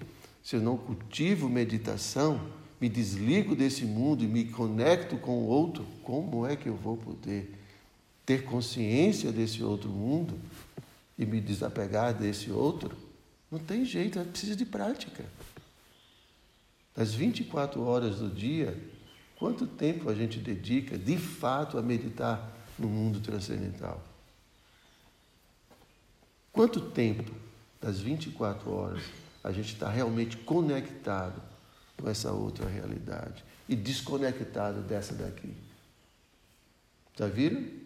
se 0.44 0.56
eu 0.56 0.62
não 0.62 0.76
cultivo 0.76 1.48
meditação, 1.48 2.52
me 2.82 2.90
desligo 2.90 3.56
desse 3.56 3.86
mundo 3.86 4.24
e 4.24 4.28
me 4.28 4.46
conecto 4.46 5.16
com 5.18 5.38
o 5.38 5.48
outro, 5.48 5.86
como 6.02 6.46
é 6.46 6.56
que 6.56 6.68
eu 6.68 6.76
vou 6.76 6.98
poder 6.98 7.54
ter 8.26 8.44
consciência 8.44 9.32
desse 9.32 9.64
outro 9.64 9.90
mundo 9.90 10.38
e 11.18 11.26
me 11.26 11.40
desapegar 11.40 12.14
desse 12.14 12.50
outro? 12.52 12.98
Não 13.52 13.60
tem 13.60 13.86
jeito, 13.86 14.18
é 14.20 14.24
preciso 14.24 14.56
de 14.56 14.66
prática. 14.66 15.24
Das 16.96 17.14
24 17.14 17.82
horas 17.82 18.18
do 18.18 18.30
dia, 18.30 18.78
quanto 19.38 19.68
tempo 19.68 20.10
a 20.10 20.16
gente 20.16 20.40
dedica 20.40 20.98
de 20.98 21.18
fato 21.18 21.78
a 21.78 21.82
meditar 21.82 22.53
no 22.78 22.88
mundo 22.88 23.20
transcendental. 23.20 24.02
Quanto 26.52 26.80
tempo 26.80 27.32
das 27.82 28.00
24 28.00 28.72
horas 28.72 29.04
a 29.44 29.52
gente 29.52 29.74
está 29.74 29.90
realmente 29.90 30.38
conectado 30.38 31.42
com 31.98 32.10
essa 32.10 32.32
outra 32.32 32.68
realidade 32.68 33.44
e 33.68 33.76
desconectado 33.76 34.82
dessa 34.82 35.14
daqui? 35.14 35.54
Já 37.18 37.28
viram? 37.28 37.84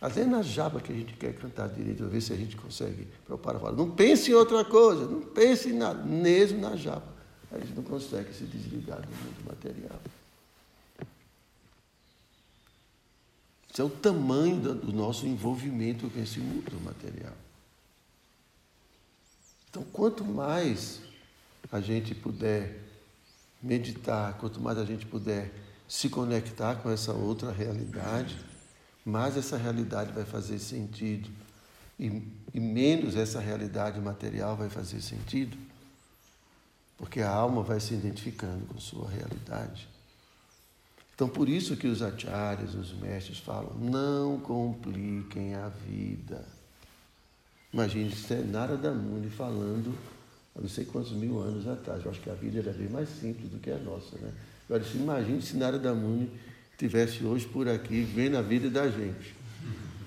Até 0.00 0.24
na 0.24 0.40
jaba 0.40 0.80
que 0.80 0.90
a 0.90 0.94
gente 0.94 1.12
quer 1.14 1.34
cantar 1.34 1.68
direito, 1.68 2.08
ver 2.08 2.22
se 2.22 2.32
a 2.32 2.36
gente 2.36 2.56
consegue 2.56 3.06
preparar. 3.26 3.60
Fala, 3.60 3.76
não 3.76 3.90
pense 3.90 4.30
em 4.30 4.34
outra 4.34 4.64
coisa, 4.64 5.06
não 5.06 5.20
pense 5.20 5.68
em 5.68 5.74
nada, 5.74 6.02
mesmo 6.02 6.58
na 6.58 6.74
jaba. 6.74 7.20
A 7.52 7.58
gente 7.58 7.74
não 7.74 7.82
consegue 7.82 8.32
se 8.32 8.44
desligar 8.44 9.02
do 9.02 9.08
mundo 9.08 9.44
material. 9.46 10.00
Isso 13.80 13.86
é 13.86 13.94
o 13.94 13.98
tamanho 13.98 14.74
do 14.74 14.92
nosso 14.92 15.26
envolvimento 15.26 16.10
com 16.10 16.20
esse 16.20 16.38
mundo 16.38 16.78
material. 16.84 17.32
Então, 19.70 19.82
quanto 19.84 20.22
mais 20.22 21.00
a 21.72 21.80
gente 21.80 22.14
puder 22.14 22.78
meditar, 23.62 24.36
quanto 24.36 24.60
mais 24.60 24.76
a 24.76 24.84
gente 24.84 25.06
puder 25.06 25.50
se 25.88 26.10
conectar 26.10 26.74
com 26.76 26.90
essa 26.90 27.14
outra 27.14 27.50
realidade, 27.52 28.36
mais 29.02 29.38
essa 29.38 29.56
realidade 29.56 30.12
vai 30.12 30.26
fazer 30.26 30.58
sentido 30.58 31.30
e, 31.98 32.22
e 32.52 32.60
menos 32.60 33.16
essa 33.16 33.40
realidade 33.40 33.98
material 33.98 34.58
vai 34.58 34.68
fazer 34.68 35.00
sentido, 35.00 35.56
porque 36.98 37.22
a 37.22 37.30
alma 37.30 37.62
vai 37.62 37.80
se 37.80 37.94
identificando 37.94 38.66
com 38.66 38.78
sua 38.78 39.08
realidade. 39.08 39.88
Então, 41.20 41.28
por 41.28 41.50
isso 41.50 41.76
que 41.76 41.86
os 41.86 42.00
acharyas, 42.00 42.74
os 42.74 42.94
mestres 42.94 43.36
falam, 43.40 43.74
não 43.74 44.40
compliquem 44.40 45.54
a 45.54 45.68
vida. 45.68 46.42
Imagine 47.74 48.10
Narada 48.50 48.90
Muni 48.94 49.28
falando 49.28 49.94
há 50.56 50.62
não 50.62 50.68
sei 50.70 50.86
quantos 50.86 51.12
mil 51.12 51.38
anos 51.38 51.68
atrás. 51.68 52.02
Eu 52.02 52.10
acho 52.10 52.22
que 52.22 52.30
a 52.30 52.34
vida 52.34 52.60
era 52.60 52.72
bem 52.72 52.88
mais 52.88 53.10
simples 53.10 53.50
do 53.50 53.58
que 53.58 53.70
a 53.70 53.76
nossa, 53.76 54.16
né? 54.16 54.32
Agora, 54.64 54.82
se 54.82 54.96
imagine 54.96 55.42
se 55.42 55.58
Narada 55.58 55.92
Muni 55.94 56.30
estivesse 56.72 57.22
hoje 57.22 57.46
por 57.46 57.68
aqui 57.68 58.00
vendo 58.00 58.38
a 58.38 58.42
vida 58.42 58.70
da 58.70 58.88
gente. 58.88 59.34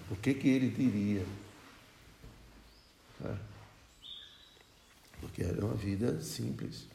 O 0.09 0.15
que, 0.15 0.33
que 0.33 0.47
ele 0.47 0.69
diria? 0.71 1.23
É. 3.23 3.35
Porque 5.21 5.43
era 5.43 5.63
uma 5.63 5.75
vida 5.75 6.19
simples, 6.21 6.87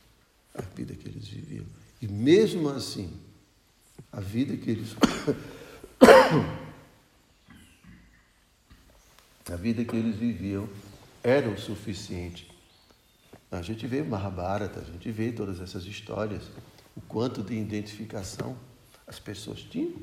a 0.57 0.62
vida 0.62 0.92
que 0.96 1.07
eles 1.07 1.28
viviam. 1.28 1.66
E 2.02 2.09
mesmo 2.09 2.68
assim, 2.68 3.27
a 4.12 4.20
vida 4.20 4.56
que 4.56 4.70
eles. 4.70 4.94
a 9.50 9.56
vida 9.56 9.84
que 9.84 9.96
eles 9.96 10.16
viviam 10.16 10.68
era 11.22 11.48
o 11.48 11.58
suficiente. 11.58 12.50
A 13.50 13.62
gente 13.62 13.86
vê 13.86 14.02
Mahabharata, 14.02 14.80
a 14.80 14.84
gente 14.84 15.10
vê 15.10 15.32
todas 15.32 15.60
essas 15.60 15.84
histórias, 15.84 16.44
o 16.96 17.00
quanto 17.02 17.42
de 17.42 17.54
identificação 17.54 18.56
as 19.06 19.18
pessoas 19.18 19.60
tinham. 19.60 19.94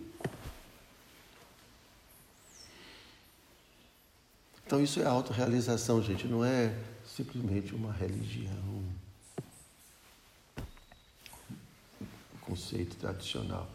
Então 4.65 4.81
isso 4.81 4.99
é 4.99 5.05
autorrealização, 5.05 6.01
gente, 6.01 6.25
não 6.25 6.43
é 6.43 6.75
simplesmente 7.05 7.75
uma 7.75 7.93
religião, 7.93 8.83
um 10.57 12.37
conceito 12.41 12.95
tradicional 12.95 13.69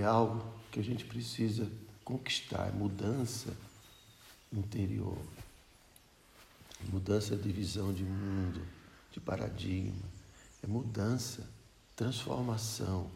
é 0.00 0.04
algo 0.04 0.44
que 0.70 0.80
a 0.80 0.82
gente 0.82 1.04
precisa 1.04 1.70
conquistar, 2.04 2.68
é 2.68 2.72
mudança 2.72 3.56
interior, 4.52 5.18
mudança 6.90 7.36
de 7.36 7.50
visão 7.50 7.92
de 7.92 8.02
mundo, 8.02 8.60
de 9.12 9.20
paradigma, 9.20 10.02
é 10.62 10.66
mudança, 10.66 11.48
transformação. 11.94 13.10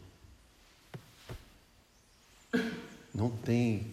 Não 3.13 3.29
tem, 3.29 3.91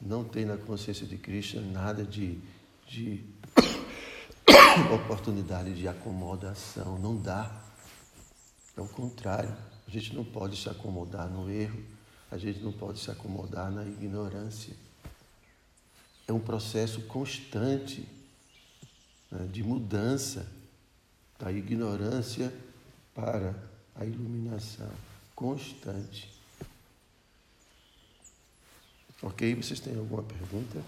não 0.00 0.24
tem 0.24 0.44
na 0.44 0.56
consciência 0.56 1.06
de 1.06 1.18
Krishna 1.18 1.60
nada 1.60 2.04
de, 2.04 2.38
de 2.86 3.22
oportunidade 4.94 5.74
de 5.74 5.86
acomodação, 5.86 6.98
não 6.98 7.16
dá. 7.16 7.62
É 8.76 8.80
o 8.80 8.88
contrário, 8.88 9.54
a 9.86 9.90
gente 9.90 10.14
não 10.14 10.24
pode 10.24 10.56
se 10.60 10.68
acomodar 10.68 11.28
no 11.28 11.50
erro, 11.50 11.95
a 12.30 12.38
gente 12.38 12.60
não 12.60 12.72
pode 12.72 13.00
se 13.00 13.10
acomodar 13.10 13.70
na 13.70 13.84
ignorância. 13.84 14.74
É 16.26 16.32
um 16.32 16.40
processo 16.40 17.02
constante 17.02 18.06
né, 19.30 19.46
de 19.52 19.62
mudança 19.62 20.46
da 21.38 21.52
ignorância 21.52 22.52
para 23.14 23.54
a 23.94 24.04
iluminação 24.04 24.90
constante. 25.34 26.32
Ok? 29.22 29.54
Vocês 29.54 29.80
têm 29.80 29.96
alguma 29.96 30.22
pergunta? 30.22 30.82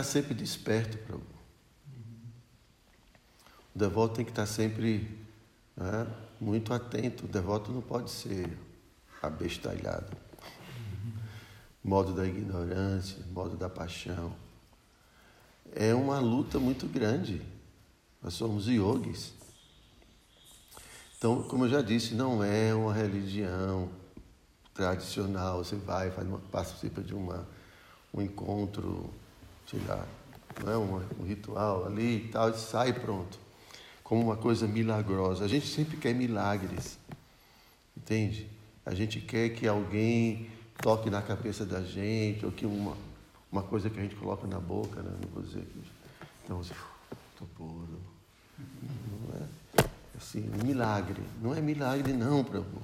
Estar 0.00 0.04
sempre 0.04 0.34
desperto 0.34 0.98
para 0.98 1.16
o 1.16 1.22
devoto 3.74 4.16
tem 4.16 4.24
que 4.24 4.30
estar 4.30 4.46
sempre 4.46 5.18
né, 5.76 6.06
muito 6.40 6.72
atento. 6.72 7.24
O 7.24 7.28
devoto 7.28 7.70
não 7.70 7.82
pode 7.82 8.10
ser 8.10 8.58
abestalhado. 9.22 10.16
Modo 11.84 12.14
da 12.14 12.26
ignorância, 12.26 13.22
modo 13.30 13.56
da 13.56 13.68
paixão. 13.68 14.34
É 15.74 15.94
uma 15.94 16.18
luta 16.18 16.58
muito 16.58 16.86
grande. 16.86 17.42
Nós 18.22 18.34
somos 18.34 18.66
yogis. 18.66 19.34
Então, 21.18 21.42
como 21.42 21.64
eu 21.64 21.68
já 21.68 21.82
disse, 21.82 22.14
não 22.14 22.42
é 22.42 22.74
uma 22.74 22.94
religião 22.94 23.90
tradicional. 24.74 25.64
Você 25.64 25.76
vai, 25.76 26.10
faz 26.10 26.26
uma, 26.26 26.38
participa 26.38 27.02
de 27.02 27.14
uma, 27.14 27.46
um 28.12 28.22
encontro 28.22 29.10
lá, 29.86 30.06
não 30.62 30.72
é 30.72 30.78
um, 30.78 31.24
ritual 31.24 31.86
ali 31.86 32.26
e 32.26 32.28
tal, 32.28 32.50
e 32.50 32.58
sai 32.58 32.92
pronto, 32.92 33.38
como 34.04 34.22
uma 34.22 34.36
coisa 34.36 34.66
milagrosa. 34.66 35.44
A 35.44 35.48
gente 35.48 35.66
sempre 35.66 35.96
quer 35.96 36.14
milagres, 36.14 36.98
entende? 37.96 38.48
A 38.84 38.94
gente 38.94 39.20
quer 39.20 39.50
que 39.50 39.66
alguém 39.66 40.48
toque 40.80 41.10
na 41.10 41.20
cabeça 41.20 41.64
da 41.64 41.82
gente, 41.82 42.46
ou 42.46 42.52
que 42.52 42.64
uma, 42.64 42.96
uma 43.50 43.62
coisa 43.62 43.90
que 43.90 43.98
a 43.98 44.02
gente 44.02 44.14
coloca 44.14 44.46
na 44.46 44.60
boca, 44.60 45.02
né? 45.02 45.10
não 45.20 45.28
vou 45.30 45.42
dizer. 45.42 45.66
Então, 46.44 46.60
assim, 46.60 46.74
estou 47.32 47.48
puro. 47.56 48.00
Não 48.58 49.40
é 49.40 49.86
assim, 50.16 50.48
milagre. 50.62 51.22
Não 51.42 51.54
é 51.54 51.60
milagre, 51.60 52.12
não, 52.12 52.44
Prabhu. 52.44 52.82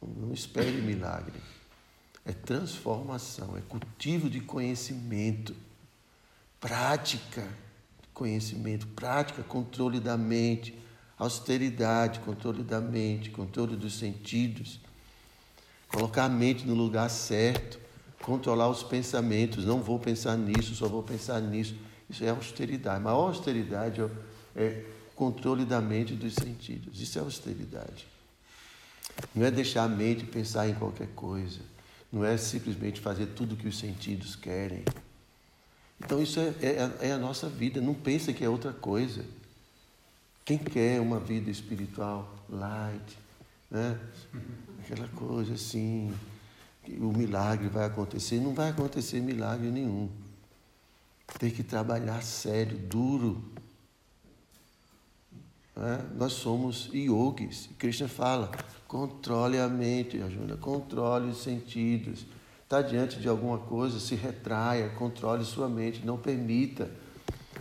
Não 0.00 0.32
espere 0.32 0.80
milagre 0.80 1.40
é 2.24 2.32
transformação, 2.32 3.56
é 3.56 3.60
cultivo 3.60 4.30
de 4.30 4.40
conhecimento, 4.40 5.54
prática 6.60 7.46
conhecimento, 8.14 8.86
prática, 8.86 9.42
controle 9.42 9.98
da 9.98 10.16
mente, 10.16 10.78
austeridade, 11.18 12.20
controle 12.20 12.62
da 12.62 12.80
mente, 12.80 13.28
controle 13.30 13.76
dos 13.76 13.98
sentidos, 13.98 14.80
colocar 15.88 16.24
a 16.24 16.28
mente 16.28 16.64
no 16.64 16.74
lugar 16.74 17.10
certo, 17.10 17.78
controlar 18.22 18.68
os 18.68 18.82
pensamentos, 18.82 19.64
não 19.66 19.82
vou 19.82 19.98
pensar 19.98 20.38
nisso, 20.38 20.74
só 20.74 20.88
vou 20.88 21.02
pensar 21.02 21.40
nisso. 21.40 21.74
Isso 22.08 22.24
é 22.24 22.30
austeridade. 22.30 22.96
A 22.96 23.00
maior 23.00 23.28
austeridade 23.28 24.00
é, 24.00 24.08
é 24.54 24.84
controle 25.14 25.64
da 25.64 25.80
mente 25.80 26.12
e 26.12 26.16
dos 26.16 26.34
sentidos. 26.34 27.00
Isso 27.00 27.18
é 27.18 27.22
austeridade. 27.22 28.06
Não 29.34 29.44
é 29.44 29.50
deixar 29.50 29.84
a 29.84 29.88
mente 29.88 30.24
pensar 30.24 30.68
em 30.68 30.74
qualquer 30.74 31.08
coisa. 31.08 31.60
Não 32.14 32.24
é 32.24 32.36
simplesmente 32.36 33.00
fazer 33.00 33.26
tudo 33.26 33.54
o 33.54 33.56
que 33.56 33.66
os 33.66 33.76
sentidos 33.76 34.36
querem. 34.36 34.84
Então 35.98 36.22
isso 36.22 36.38
é, 36.38 36.54
é, 36.62 37.08
é 37.08 37.12
a 37.12 37.18
nossa 37.18 37.48
vida. 37.48 37.80
Não 37.80 37.92
pensa 37.92 38.32
que 38.32 38.44
é 38.44 38.48
outra 38.48 38.72
coisa. 38.72 39.24
Quem 40.44 40.56
quer 40.56 41.00
uma 41.00 41.18
vida 41.18 41.50
espiritual 41.50 42.32
light, 42.48 43.18
né? 43.68 43.98
Aquela 44.78 45.08
coisa 45.08 45.54
assim, 45.54 46.14
o 46.86 47.12
milagre 47.12 47.66
vai 47.66 47.86
acontecer. 47.86 48.38
Não 48.38 48.54
vai 48.54 48.70
acontecer 48.70 49.20
milagre 49.20 49.72
nenhum. 49.72 50.08
Tem 51.40 51.50
que 51.50 51.64
trabalhar 51.64 52.22
sério, 52.22 52.78
duro. 52.78 53.42
Né? 55.74 56.10
Nós 56.14 56.34
somos 56.34 56.88
yogis. 56.94 57.70
Krishna 57.76 58.06
fala: 58.06 58.52
Controle 58.94 59.58
a 59.58 59.66
mente, 59.66 60.22
ajuda, 60.22 60.56
controle 60.56 61.32
os 61.32 61.42
sentidos. 61.42 62.24
Está 62.62 62.80
diante 62.80 63.18
de 63.18 63.28
alguma 63.28 63.58
coisa, 63.58 63.98
se 63.98 64.14
retraia, 64.14 64.88
controle 64.90 65.44
sua 65.44 65.68
mente, 65.68 66.06
não 66.06 66.16
permita. 66.16 66.88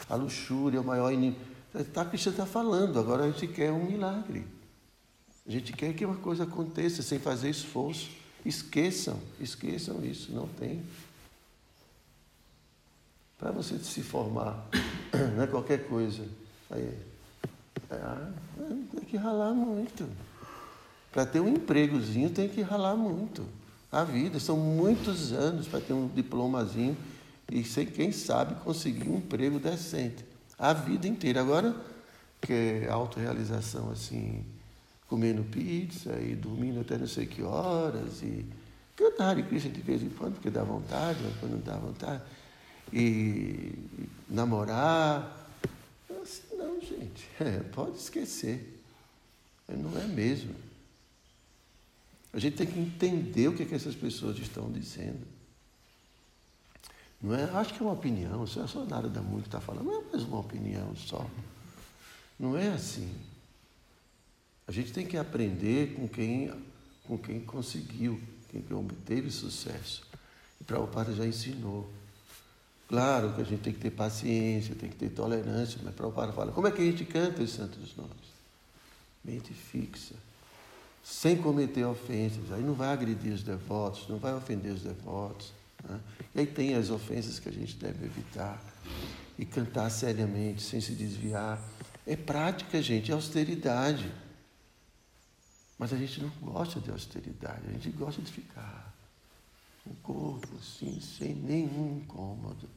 A 0.07 0.13
luxúria 0.13 0.77
é 0.77 0.79
o 0.79 0.83
maior 0.83 1.11
inimigo. 1.11 1.39
Tá, 1.91 2.05
Cristo 2.05 2.29
está 2.29 2.45
falando, 2.45 2.99
agora 2.99 3.23
a 3.23 3.31
gente 3.31 3.47
quer 3.47 3.71
um 3.71 3.83
milagre. 3.83 4.45
A 5.47 5.49
gente 5.49 5.73
quer 5.73 5.95
que 5.95 6.05
uma 6.05 6.17
coisa 6.17 6.43
aconteça 6.43 7.01
sem 7.01 7.17
fazer 7.17 7.49
esforço. 7.49 8.11
Esqueçam, 8.45 9.19
esqueçam 9.39 10.05
isso, 10.05 10.31
não 10.31 10.47
tem. 10.47 10.83
Para 13.39 13.49
você 13.49 13.79
se 13.79 14.03
formar, 14.03 14.67
não 15.35 15.41
é 15.41 15.47
qualquer 15.47 15.87
coisa. 15.87 16.23
Aí, 16.69 16.95
é, 17.89 18.27
tem 18.91 19.01
que 19.03 19.17
ralar 19.17 19.51
muito. 19.51 20.07
Para 21.13 21.27
ter 21.27 21.39
um 21.39 21.47
empregozinho 21.47 22.31
tem 22.31 22.49
que 22.49 22.61
ralar 22.61 22.95
muito. 22.95 23.45
A 23.91 24.03
vida, 24.03 24.39
são 24.39 24.57
muitos 24.57 25.31
anos 25.31 25.67
para 25.67 25.79
ter 25.79 25.93
um 25.93 26.07
diplomazinho 26.07 26.97
e 27.51 27.63
sem 27.63 27.85
quem 27.85 28.11
sabe 28.11 28.55
conseguir 28.55 29.07
um 29.07 29.17
emprego 29.17 29.59
decente. 29.59 30.25
A 30.57 30.73
vida 30.73 31.07
inteira. 31.07 31.41
Agora, 31.41 31.75
que 32.41 32.51
é 32.51 32.89
autorrealização 32.89 33.91
assim, 33.91 34.43
comendo 35.07 35.43
pizza 35.43 36.19
e 36.19 36.33
dormindo 36.33 36.81
até 36.81 36.97
não 36.97 37.05
sei 37.05 37.27
que 37.27 37.43
horas 37.43 38.23
e 38.23 38.43
cantar 38.95 39.29
Hare 39.29 39.43
Krishna 39.43 39.69
de 39.69 39.81
vez 39.81 40.01
em 40.01 40.09
quando, 40.09 40.33
porque 40.33 40.49
dá 40.49 40.63
vontade, 40.63 41.19
mas 41.23 41.35
quando 41.39 41.51
não 41.51 41.61
dá 41.61 41.77
vontade. 41.77 42.23
E 42.91 43.75
namorar. 44.27 45.47
Não, 46.57 46.81
gente, 46.81 47.27
é, 47.39 47.59
pode 47.71 47.97
esquecer. 47.97 48.81
Não 49.67 49.95
é 50.01 50.07
mesmo. 50.07 50.72
A 52.33 52.39
gente 52.39 52.57
tem 52.57 52.65
que 52.65 52.79
entender 52.79 53.47
o 53.47 53.55
que, 53.55 53.61
é 53.61 53.65
que 53.65 53.75
essas 53.75 53.93
pessoas 53.93 54.37
estão 54.39 54.71
dizendo. 54.71 55.21
Não 57.21 57.33
é, 57.33 57.43
acho 57.51 57.73
que 57.73 57.79
é 57.81 57.85
uma 57.85 57.93
opinião, 57.93 58.43
isso 58.43 58.59
é 58.59 58.67
só 58.67 58.83
nada 58.83 59.07
da 59.07 59.21
muito 59.21 59.45
está 59.45 59.61
falando, 59.61 59.85
não 59.85 60.01
é 60.01 60.03
mais 60.11 60.23
uma 60.23 60.39
opinião 60.39 60.93
só. 60.95 61.29
Não 62.39 62.57
é 62.57 62.69
assim. 62.69 63.09
A 64.67 64.71
gente 64.71 64.91
tem 64.91 65.05
que 65.05 65.15
aprender 65.15 65.93
com 65.93 66.07
quem, 66.07 66.51
com 67.03 67.17
quem 67.17 67.39
conseguiu, 67.39 68.19
quem 68.49 68.65
obteve 68.75 69.29
sucesso. 69.29 70.03
E 70.59 70.63
Prabhupada 70.63 71.13
já 71.13 71.25
ensinou. 71.25 71.89
Claro 72.89 73.33
que 73.35 73.41
a 73.41 73.45
gente 73.45 73.61
tem 73.61 73.73
que 73.73 73.79
ter 73.79 73.91
paciência, 73.91 74.75
tem 74.75 74.89
que 74.89 74.95
ter 74.95 75.09
tolerância, 75.09 75.79
mas 75.83 75.93
Prabhupada 75.93 76.33
fala, 76.33 76.51
como 76.51 76.67
é 76.67 76.71
que 76.71 76.81
a 76.81 76.85
gente 76.85 77.05
canta 77.05 77.43
os 77.43 77.51
santos 77.51 77.95
nomes? 77.95 78.11
Mente 79.23 79.53
fixa 79.53 80.15
sem 81.03 81.35
cometer 81.35 81.83
ofensas. 81.83 82.51
Aí 82.51 82.63
não 82.63 82.73
vai 82.73 82.93
agredir 82.93 83.33
os 83.33 83.43
devotos, 83.43 84.07
não 84.07 84.17
vai 84.17 84.33
ofender 84.33 84.71
os 84.71 84.81
devotos. 84.81 85.51
Né? 85.83 85.99
E 86.33 86.39
aí 86.39 86.47
tem 86.47 86.73
as 86.75 86.89
ofensas 86.89 87.39
que 87.39 87.49
a 87.49 87.51
gente 87.51 87.75
deve 87.75 88.05
evitar. 88.05 88.59
E 89.37 89.45
cantar 89.45 89.89
seriamente, 89.89 90.61
sem 90.61 90.79
se 90.79 90.93
desviar. 90.93 91.59
É 92.07 92.15
prática, 92.15 92.81
gente, 92.81 93.11
é 93.11 93.13
austeridade. 93.13 94.09
Mas 95.77 95.91
a 95.91 95.97
gente 95.97 96.21
não 96.21 96.29
gosta 96.41 96.79
de 96.79 96.91
austeridade, 96.91 97.61
a 97.67 97.71
gente 97.71 97.89
gosta 97.89 98.21
de 98.21 98.31
ficar 98.31 98.93
com 99.83 99.89
o 99.89 99.95
corpo 99.95 100.47
assim, 100.57 101.01
sem 101.01 101.33
nenhum 101.33 101.97
incômodo. 101.97 102.69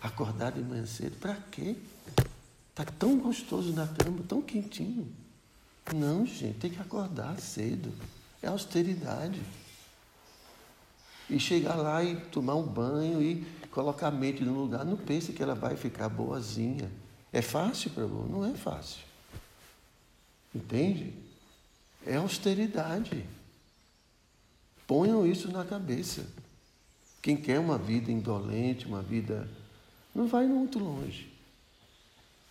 Acordar 0.00 0.52
de 0.52 0.62
manhã 0.62 0.86
cedo, 0.86 1.16
para 1.18 1.34
quê? 1.50 1.76
Está 2.70 2.84
tão 2.84 3.18
gostoso 3.18 3.72
na 3.72 3.86
cama, 3.86 4.24
tão 4.26 4.40
quentinho. 4.40 5.06
Não, 5.92 6.24
gente, 6.24 6.58
tem 6.58 6.70
que 6.70 6.80
acordar 6.80 7.38
cedo. 7.38 7.92
É 8.42 8.48
austeridade. 8.48 9.40
e 11.28 11.40
chegar 11.40 11.74
lá 11.74 12.04
e 12.04 12.16
tomar 12.16 12.54
um 12.54 12.66
banho 12.66 13.22
e 13.22 13.44
colocar 13.70 14.08
a 14.08 14.10
mente 14.10 14.44
no 14.44 14.54
lugar. 14.54 14.84
Não 14.84 14.96
pense 14.96 15.32
que 15.32 15.42
ela 15.42 15.54
vai 15.54 15.76
ficar 15.76 16.08
boazinha. 16.08 16.90
É 17.32 17.42
fácil 17.42 17.90
você? 17.90 18.28
Não 18.28 18.44
é 18.44 18.54
fácil. 18.54 19.02
Entende? 20.54 21.12
É 22.06 22.16
austeridade. 22.16 23.26
Ponham 24.86 25.26
isso 25.26 25.50
na 25.50 25.64
cabeça. 25.64 26.26
Quem 27.22 27.36
quer 27.36 27.58
uma 27.58 27.78
vida 27.78 28.12
indolente, 28.12 28.86
uma 28.86 29.02
vida. 29.02 29.48
não 30.14 30.26
vai 30.26 30.46
muito 30.46 30.78
longe. 30.78 31.32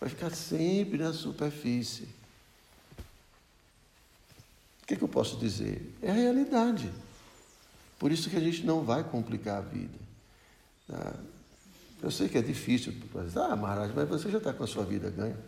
Vai 0.00 0.08
ficar 0.10 0.30
sempre 0.30 0.98
na 0.98 1.12
superfície. 1.12 2.08
O 4.84 4.86
que, 4.86 4.96
que 4.96 5.02
eu 5.02 5.08
posso 5.08 5.38
dizer? 5.38 5.96
É 6.02 6.10
a 6.10 6.14
realidade. 6.14 6.92
Por 7.98 8.12
isso 8.12 8.28
que 8.28 8.36
a 8.36 8.40
gente 8.40 8.66
não 8.66 8.84
vai 8.84 9.02
complicar 9.02 9.56
a 9.56 9.60
vida. 9.62 9.98
Tá? 10.86 11.14
Eu 12.02 12.10
sei 12.10 12.28
que 12.28 12.36
é 12.36 12.42
difícil. 12.42 12.92
Ah, 13.34 13.56
Maharaj, 13.56 13.94
mas 13.96 14.06
você 14.06 14.30
já 14.30 14.36
está 14.36 14.52
com 14.52 14.62
a 14.62 14.66
sua 14.66 14.84
vida 14.84 15.08
ganha. 15.08 15.38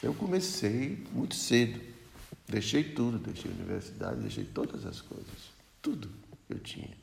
Eu 0.00 0.14
comecei 0.14 1.04
muito 1.12 1.34
cedo. 1.34 1.80
Deixei 2.46 2.84
tudo, 2.84 3.18
deixei 3.18 3.50
a 3.50 3.54
universidade, 3.54 4.20
deixei 4.20 4.44
todas 4.44 4.86
as 4.86 5.00
coisas. 5.00 5.50
Tudo 5.82 6.08
que 6.46 6.54
eu 6.54 6.60
tinha. 6.60 6.96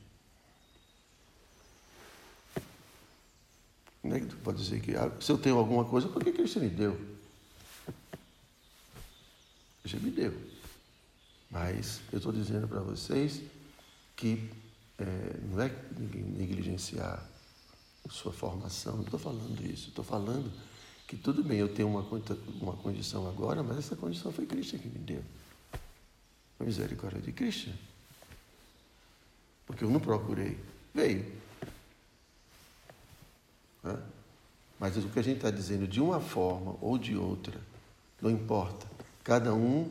Como 4.00 4.14
é 4.14 4.20
que 4.20 4.26
tu 4.26 4.36
pode 4.36 4.56
dizer 4.56 4.80
que 4.80 4.96
ah, 4.96 5.12
se 5.20 5.30
eu 5.30 5.36
tenho 5.36 5.58
alguma 5.58 5.84
coisa, 5.84 6.08
por 6.08 6.24
que 6.24 6.32
Cristo 6.32 6.60
me 6.60 6.70
deu? 6.70 7.15
Já 9.86 9.98
me 9.98 10.10
deu. 10.10 10.34
Mas 11.50 12.00
eu 12.12 12.18
estou 12.18 12.32
dizendo 12.32 12.66
para 12.66 12.80
vocês 12.80 13.40
que 14.16 14.50
é, 14.98 15.04
não 15.50 15.60
é 15.60 15.70
negligenciar 15.92 17.24
sua 18.10 18.32
formação, 18.32 18.96
não 18.96 19.04
estou 19.04 19.18
falando 19.18 19.60
isso, 19.64 19.88
estou 19.88 20.04
falando 20.04 20.50
que 21.06 21.16
tudo 21.16 21.42
bem, 21.42 21.58
eu 21.58 21.72
tenho 21.72 21.88
uma, 21.88 22.00
uma 22.60 22.72
condição 22.76 23.28
agora, 23.28 23.62
mas 23.62 23.78
essa 23.78 23.96
condição 23.96 24.32
foi 24.32 24.46
Cristo 24.46 24.78
que 24.78 24.88
me 24.88 24.98
deu. 24.98 25.22
A 26.58 26.64
misericórdia 26.64 27.20
de 27.20 27.32
Cristo. 27.32 27.70
Porque 29.66 29.84
eu 29.84 29.90
não 29.90 30.00
procurei, 30.00 30.58
veio. 30.94 31.32
Mas 34.78 34.96
o 34.96 35.08
que 35.08 35.18
a 35.18 35.22
gente 35.22 35.36
está 35.36 35.50
dizendo, 35.50 35.86
de 35.86 36.00
uma 36.00 36.20
forma 36.20 36.76
ou 36.80 36.98
de 36.98 37.16
outra, 37.16 37.60
não 38.20 38.30
importa. 38.30 38.95
Cada 39.26 39.52
um 39.52 39.90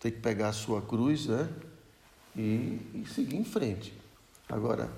tem 0.00 0.10
que 0.10 0.18
pegar 0.18 0.48
a 0.48 0.52
sua 0.52 0.82
cruz 0.82 1.26
né? 1.26 1.48
e, 2.34 2.80
e 2.94 3.06
seguir 3.14 3.36
em 3.36 3.44
frente. 3.44 3.94
Agora, 4.48 4.90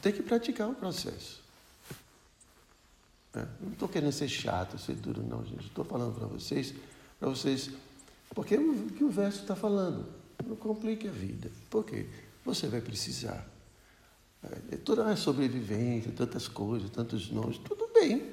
tem 0.00 0.10
que 0.10 0.22
praticar 0.22 0.70
o 0.70 0.74
processo. 0.74 1.42
É, 3.34 3.44
não 3.60 3.72
estou 3.72 3.86
querendo 3.86 4.12
ser 4.12 4.26
chato, 4.26 4.78
ser 4.78 4.94
duro, 4.94 5.22
não, 5.22 5.44
gente. 5.44 5.66
Estou 5.66 5.84
falando 5.84 6.14
para 6.14 6.26
vocês, 6.26 6.72
para 7.20 7.28
vocês, 7.28 7.68
porque 8.34 8.56
o 8.56 8.86
que 8.86 9.04
o 9.04 9.10
verso 9.10 9.42
está 9.42 9.54
falando. 9.54 10.06
Não 10.42 10.56
complique 10.56 11.06
a 11.06 11.12
vida. 11.12 11.50
Por 11.68 11.84
quê? 11.84 12.06
Você 12.42 12.68
vai 12.68 12.80
precisar. 12.80 13.46
É, 14.70 14.76
toda 14.78 15.04
a 15.04 15.14
sobrevivência, 15.14 16.10
tantas 16.10 16.48
coisas, 16.48 16.88
tantos 16.88 17.30
nomes, 17.30 17.58
tudo 17.58 17.90
bem. 17.92 18.31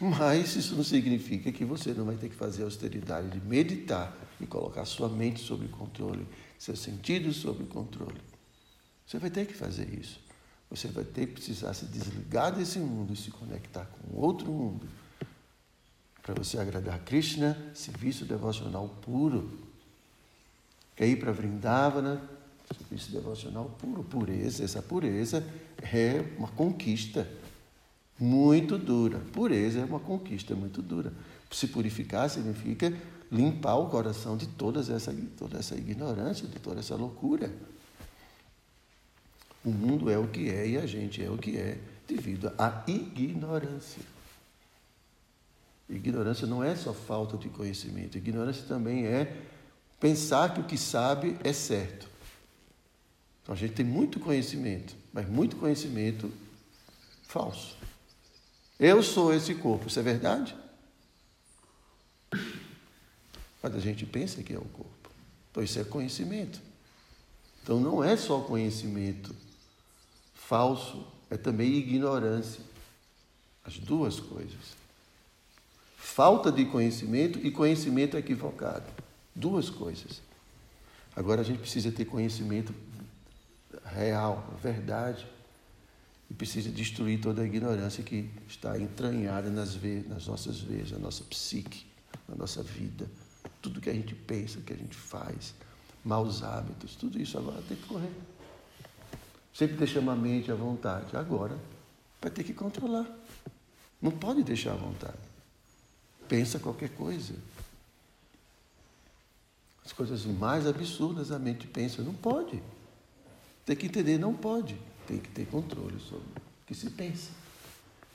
Mas 0.00 0.54
isso 0.54 0.76
não 0.76 0.84
significa 0.84 1.50
que 1.50 1.64
você 1.64 1.92
não 1.92 2.04
vai 2.04 2.16
ter 2.16 2.28
que 2.28 2.36
fazer 2.36 2.62
a 2.62 2.66
austeridade 2.66 3.28
de 3.30 3.40
meditar 3.40 4.16
e 4.40 4.46
colocar 4.46 4.84
sua 4.84 5.08
mente 5.08 5.40
sob 5.40 5.66
controle, 5.68 6.26
seus 6.56 6.78
sentidos 6.78 7.36
sob 7.36 7.64
controle. 7.64 8.20
Você 9.04 9.18
vai 9.18 9.30
ter 9.30 9.46
que 9.46 9.54
fazer 9.54 9.92
isso. 9.98 10.20
Você 10.70 10.86
vai 10.88 11.02
ter 11.02 11.26
que 11.26 11.32
precisar 11.32 11.74
se 11.74 11.86
desligar 11.86 12.54
desse 12.54 12.78
mundo 12.78 13.12
e 13.12 13.16
se 13.16 13.30
conectar 13.30 13.86
com 13.86 14.20
outro 14.20 14.52
mundo. 14.52 14.86
Para 16.22 16.34
você 16.34 16.58
agradar 16.58 17.00
Krishna, 17.00 17.56
serviço 17.74 18.24
devocional 18.24 18.88
puro. 19.00 19.58
Quer 20.94 21.08
ir 21.08 21.16
para 21.16 21.32
Vrindavana, 21.32 22.20
serviço 22.76 23.10
devocional 23.10 23.64
puro. 23.78 24.04
Pureza, 24.04 24.62
essa 24.62 24.82
pureza 24.82 25.44
é 25.82 26.22
uma 26.36 26.48
conquista 26.48 27.26
muito 28.18 28.76
dura. 28.76 29.18
Pureza 29.32 29.80
é 29.80 29.84
uma 29.84 30.00
conquista 30.00 30.54
muito 30.54 30.82
dura. 30.82 31.12
Se 31.50 31.68
purificar 31.68 32.28
significa 32.28 32.92
limpar 33.30 33.76
o 33.76 33.88
coração 33.88 34.36
de 34.36 34.46
todas 34.46 34.90
essa, 34.90 35.14
toda 35.36 35.58
essa 35.58 35.74
ignorância, 35.74 36.46
de 36.46 36.58
toda 36.58 36.80
essa 36.80 36.94
loucura. 36.94 37.52
O 39.64 39.70
mundo 39.70 40.10
é 40.10 40.18
o 40.18 40.28
que 40.28 40.50
é 40.50 40.66
e 40.66 40.78
a 40.78 40.86
gente 40.86 41.22
é 41.22 41.30
o 41.30 41.36
que 41.36 41.56
é 41.56 41.78
devido 42.06 42.52
à 42.58 42.82
ignorância. 42.86 44.02
Ignorância 45.88 46.46
não 46.46 46.62
é 46.62 46.76
só 46.76 46.92
falta 46.92 47.36
de 47.36 47.48
conhecimento, 47.48 48.18
ignorância 48.18 48.64
também 48.66 49.06
é 49.06 49.36
pensar 49.98 50.52
que 50.52 50.60
o 50.60 50.64
que 50.64 50.76
sabe 50.76 51.36
é 51.42 51.52
certo. 51.52 52.06
Então 53.42 53.54
a 53.54 53.58
gente 53.58 53.72
tem 53.72 53.86
muito 53.86 54.20
conhecimento, 54.20 54.94
mas 55.12 55.28
muito 55.28 55.56
conhecimento 55.56 56.30
falso. 57.26 57.76
Eu 58.78 59.02
sou 59.02 59.34
esse 59.34 59.54
corpo, 59.54 59.88
isso 59.88 59.98
é 59.98 60.02
verdade? 60.02 60.56
Mas 63.62 63.74
a 63.74 63.80
gente 63.80 64.06
pensa 64.06 64.42
que 64.42 64.52
é 64.52 64.58
o 64.58 64.64
corpo. 64.64 65.10
Então 65.50 65.62
isso 65.62 65.78
é 65.78 65.84
conhecimento. 65.84 66.60
Então 67.62 67.80
não 67.80 68.02
é 68.02 68.16
só 68.16 68.40
conhecimento 68.40 69.34
Falso 70.48 71.06
é 71.28 71.36
também 71.36 71.74
ignorância. 71.74 72.62
As 73.62 73.78
duas 73.78 74.18
coisas. 74.18 74.78
Falta 75.94 76.50
de 76.50 76.64
conhecimento 76.64 77.38
e 77.46 77.50
conhecimento 77.50 78.16
equivocado. 78.16 78.86
Duas 79.34 79.68
coisas. 79.68 80.22
Agora 81.14 81.42
a 81.42 81.44
gente 81.44 81.58
precisa 81.58 81.92
ter 81.92 82.06
conhecimento 82.06 82.74
real, 83.84 84.54
verdade. 84.62 85.26
E 86.30 86.34
precisa 86.34 86.70
destruir 86.70 87.20
toda 87.20 87.42
a 87.42 87.44
ignorância 87.44 88.02
que 88.02 88.30
está 88.46 88.78
entranhada 88.78 89.50
nas, 89.50 89.74
veias, 89.74 90.06
nas 90.06 90.26
nossas 90.26 90.60
veias, 90.60 90.90
na 90.90 90.98
nossa 90.98 91.24
psique, 91.24 91.86
na 92.28 92.34
nossa 92.34 92.62
vida. 92.62 93.06
Tudo 93.62 93.80
que 93.80 93.88
a 93.88 93.94
gente 93.94 94.14
pensa, 94.14 94.60
que 94.60 94.72
a 94.72 94.76
gente 94.76 94.94
faz, 94.94 95.54
maus 96.04 96.42
hábitos, 96.42 96.94
tudo 96.96 97.20
isso 97.20 97.38
agora 97.38 97.62
tem 97.62 97.76
que 97.76 97.86
correr. 97.86 98.12
Sempre 99.52 99.76
deixamos 99.76 100.12
a 100.12 100.16
mente 100.16 100.52
à 100.52 100.54
vontade. 100.54 101.16
Agora 101.16 101.58
vai 102.20 102.30
ter 102.30 102.44
que 102.44 102.52
controlar. 102.52 103.06
Não 104.00 104.12
pode 104.12 104.44
deixar 104.44 104.72
à 104.72 104.76
vontade. 104.76 105.18
Pensa 106.28 106.58
qualquer 106.60 106.90
coisa. 106.90 107.34
As 109.84 109.92
coisas 109.92 110.24
mais 110.26 110.66
absurdas 110.66 111.32
a 111.32 111.38
mente 111.38 111.66
pensa. 111.66 112.02
Não 112.02 112.14
pode. 112.14 112.62
Tem 113.64 113.74
que 113.74 113.86
entender, 113.86 114.16
não 114.16 114.32
pode. 114.32 114.76
Tem 115.08 115.18
que 115.18 115.28
ter 115.30 115.46
controle 115.46 115.98
sobre 115.98 116.26
o 116.26 116.66
que 116.66 116.74
se 116.74 116.90
pensa. 116.90 117.30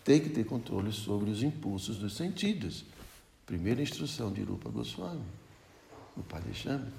Tem 0.05 0.21
que 0.21 0.29
ter 0.29 0.45
controle 0.45 0.93
sobre 0.93 1.29
os 1.29 1.43
impulsos 1.43 1.97
dos 1.97 2.15
sentidos. 2.15 2.85
Primeira 3.45 3.81
instrução 3.81 4.31
de 4.31 4.41
Rupa 4.43 4.69
Goswami. 4.69 5.25
O 6.15 6.23
Padre 6.23 6.53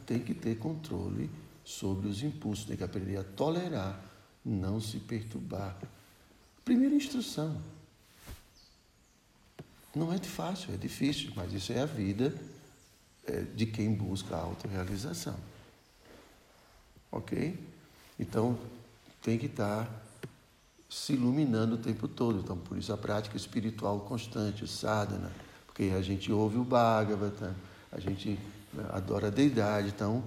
tem 0.04 0.18
que 0.18 0.34
ter 0.34 0.58
controle 0.58 1.30
sobre 1.64 2.08
os 2.08 2.22
impulsos, 2.22 2.66
tem 2.66 2.76
que 2.76 2.84
aprender 2.84 3.16
a 3.16 3.24
tolerar 3.24 4.12
não 4.44 4.80
se 4.80 4.98
perturbar. 4.98 5.76
Primeira 6.64 6.94
instrução. 6.94 7.60
Não 9.94 10.12
é 10.12 10.18
fácil, 10.18 10.74
é 10.74 10.76
difícil, 10.76 11.32
mas 11.34 11.52
isso 11.52 11.72
é 11.72 11.80
a 11.80 11.86
vida 11.86 12.34
é, 13.26 13.40
de 13.42 13.64
quem 13.64 13.94
busca 13.94 14.36
a 14.36 14.40
autorrealização. 14.40 15.36
Ok? 17.10 17.56
Então, 18.18 18.58
tem 19.24 19.38
que 19.38 19.46
estar 19.46 19.88
se 20.88 21.14
iluminando 21.14 21.74
o 21.74 21.78
tempo 21.78 22.06
todo. 22.06 22.38
Então, 22.38 22.56
por 22.56 22.78
isso 22.78 22.92
a 22.92 22.96
prática 22.96 23.36
espiritual 23.36 23.98
constante, 24.00 24.62
o 24.62 24.68
sadhana, 24.68 25.32
porque 25.66 25.92
a 25.96 26.02
gente 26.02 26.30
ouve 26.30 26.58
o 26.58 26.62
Bhagavata, 26.62 27.56
a 27.90 27.98
gente 27.98 28.38
adora 28.92 29.28
a 29.28 29.30
deidade, 29.30 29.88
então 29.88 30.22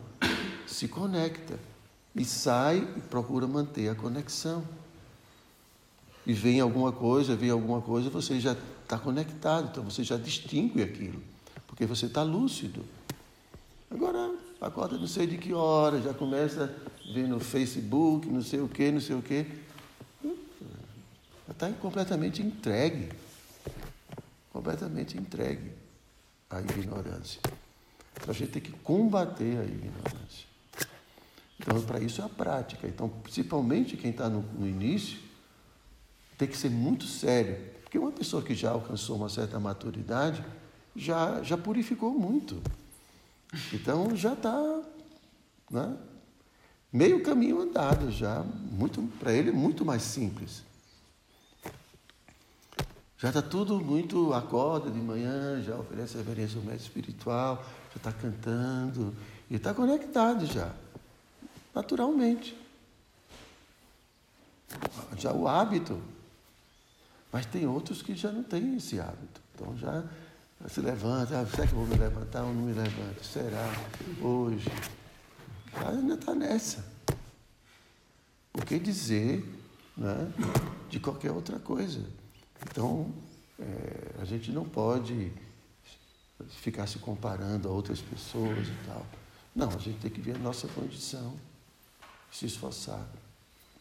se 0.66 0.88
conecta 0.88 1.58
e 2.16 2.26
sai 2.26 2.80
e 2.98 3.02
procura 3.02 3.48
manter 3.48 3.88
a 3.90 3.96
conexão. 3.96 4.64
E 6.26 6.34
vem 6.34 6.60
alguma 6.60 6.92
coisa, 6.92 7.36
vem 7.36 7.52
alguma 7.52 7.82
coisa, 7.82 8.10
você 8.10 8.40
já 8.40 8.58
está 8.84 8.98
conectado, 8.98 9.70
então 9.72 9.84
você 9.84 10.04
já 10.04 10.18
distingue 10.18 10.82
aquilo, 10.82 11.22
porque 11.68 11.86
você 11.86 12.08
está 12.08 12.24
lúcido. 12.24 12.84
Agora, 13.92 14.34
acorda 14.62 14.98
não 14.98 15.08
sei 15.08 15.28
de 15.28 15.38
que 15.38 15.54
hora, 15.54 16.02
já 16.02 16.14
começa 16.14 16.76
a 17.08 17.14
ver 17.14 17.28
no 17.28 17.40
Facebook, 17.40 18.28
não 18.28 18.42
sei 18.42 18.60
o 18.60 18.68
que, 18.68 18.92
não 18.92 19.02
sei 19.02 19.16
o 19.16 19.22
que. 19.22 19.46
Está 21.50 21.72
completamente 21.74 22.42
entregue. 22.42 23.10
Completamente 24.52 25.18
entregue 25.18 25.72
à 26.50 26.60
ignorância. 26.60 27.42
Então 28.16 28.30
a 28.30 28.34
gente 28.34 28.52
tem 28.52 28.62
que 28.62 28.72
combater 28.72 29.58
a 29.60 29.64
ignorância. 29.64 30.48
Então, 31.60 31.82
para 31.82 32.00
isso 32.00 32.22
é 32.22 32.26
a 32.26 32.30
prática. 32.30 32.88
Então, 32.88 33.10
principalmente 33.10 33.98
quem 33.98 34.12
está 34.12 34.30
no, 34.30 34.42
no 34.42 34.68
início, 34.68 35.20
tem 36.38 36.48
que 36.48 36.58
ser 36.58 36.70
muito 36.70 37.06
sério. 37.06 37.58
Porque 37.84 37.98
uma 37.98 38.12
pessoa 38.12 38.44
que 38.44 38.54
já 38.54 38.72
alcançou 38.72 39.16
uma 39.16 39.30
certa 39.30 39.60
maturidade 39.60 40.44
já, 40.96 41.42
já 41.42 41.58
purificou 41.58 42.12
muito. 42.12 42.62
Então 43.74 44.16
já 44.16 44.34
está 44.34 44.82
né, 45.72 45.98
meio 46.92 47.24
caminho 47.24 47.62
andado 47.62 48.12
já. 48.12 48.44
Muito, 48.44 49.02
para 49.20 49.34
ele 49.34 49.50
é 49.50 49.54
muito 49.54 49.86
mais 49.86 50.02
simples. 50.02 50.64
Já 53.18 53.30
está 53.30 53.42
tudo 53.42 53.80
muito, 53.80 54.32
acorda 54.34 54.92
de 54.92 55.00
manhã, 55.00 55.60
já 55.64 55.76
oferece 55.76 56.18
reverência 56.18 56.60
ao 56.60 56.64
mestre 56.64 56.84
espiritual, 56.84 57.66
já 57.90 57.98
está 57.98 58.12
cantando, 58.12 59.16
e 59.50 59.56
está 59.56 59.74
conectado 59.74 60.46
já, 60.46 60.72
naturalmente. 61.74 62.56
Já 65.18 65.34
o 65.34 65.48
hábito. 65.48 66.00
Mas 67.32 67.46
tem 67.46 67.66
outros 67.66 68.02
que 68.02 68.16
já 68.16 68.32
não 68.32 68.44
têm 68.44 68.78
esse 68.78 69.00
hábito. 69.00 69.42
Então 69.56 69.76
já 69.78 70.04
se 70.68 70.82
levanta, 70.82 71.40
ah, 71.40 71.46
será 71.46 71.68
que 71.68 71.74
eu 71.74 71.80
vou 71.80 71.88
me 71.88 71.96
levantar 71.96 72.44
ou 72.44 72.54
não 72.54 72.64
me 72.64 72.74
levanto? 72.74 73.24
Será? 73.24 73.72
Hoje. 74.22 74.70
Ainda 75.86 76.16
está 76.16 76.34
nessa. 76.34 76.86
O 78.54 78.66
que 78.66 78.80
dizer 78.80 79.46
né, 79.96 80.32
de 80.90 81.00
qualquer 81.00 81.32
outra 81.32 81.60
coisa? 81.60 82.04
Então, 82.70 83.14
é, 83.60 84.22
a 84.22 84.26
gente 84.26 84.52
não 84.52 84.68
pode 84.68 85.32
ficar 86.50 86.88
se 86.88 87.00
comparando 87.00 87.68
a 87.68 87.72
outras 87.72 88.02
pessoas 88.02 88.68
e 88.68 88.86
tal. 88.86 89.06
Não, 89.56 89.70
a 89.70 89.78
gente 89.78 90.00
tem 90.00 90.12
que 90.12 90.22
ver 90.22 90.36
a 90.36 90.40
nossa 90.40 90.68
condição, 90.68 91.36
se 92.32 92.46
esforçar 92.46 93.08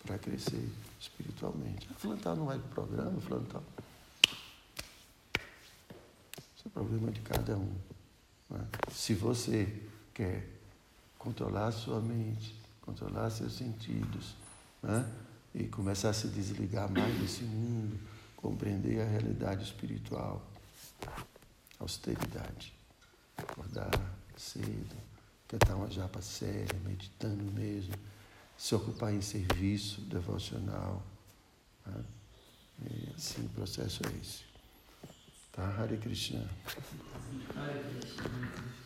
para 0.05 0.18
crescer 0.18 0.70
espiritualmente. 1.01 1.87
A 1.91 1.95
fulano 1.95 2.20
tá, 2.20 2.35
não 2.35 2.47
vai 2.47 2.59
programa, 2.59 3.20
fulano 3.20 3.47
tal. 3.47 3.62
Isso 6.57 6.66
é 6.66 6.66
problema 6.77 7.11
de 7.11 7.22
cada 7.22 7.57
um. 7.57 7.74
Né? 8.51 8.68
Se 8.93 9.14
você 9.14 9.83
quer 10.12 10.47
controlar 11.18 11.72
sua 11.72 12.03
mente, 12.03 12.55
controlar 12.83 13.31
seus 13.31 13.55
sentidos, 13.55 14.37
né? 14.83 15.11
e 15.55 15.64
começar 15.68 16.11
a 16.11 16.12
se 16.12 16.29
desligar 16.29 16.91
mais 16.93 17.18
desse 17.18 17.45
mundo, 17.45 17.99
compreender 18.37 19.01
a 19.01 19.07
realidade 19.07 19.64
espiritual, 19.64 20.47
austeridade, 21.81 22.74
acordar 23.39 23.91
cedo, 24.37 24.95
cantar 25.49 25.77
uma 25.77 25.91
japa 25.91 26.20
séria, 26.20 26.79
meditando 26.85 27.43
mesmo, 27.53 27.95
se 28.59 28.74
ocupar 28.74 29.14
em 29.14 29.22
serviço 29.22 30.03
devocional. 30.03 31.03
Né? 31.87 32.05
E 32.83 33.14
assim 33.16 33.47
o 33.47 33.49
processo 33.49 34.03
é 34.07 34.20
esse. 34.20 34.45
Tá? 35.57 35.75
Hare 35.79 35.97
Krishna. 35.97 36.47
Hare 37.55 37.83
Krishna. 37.99 38.86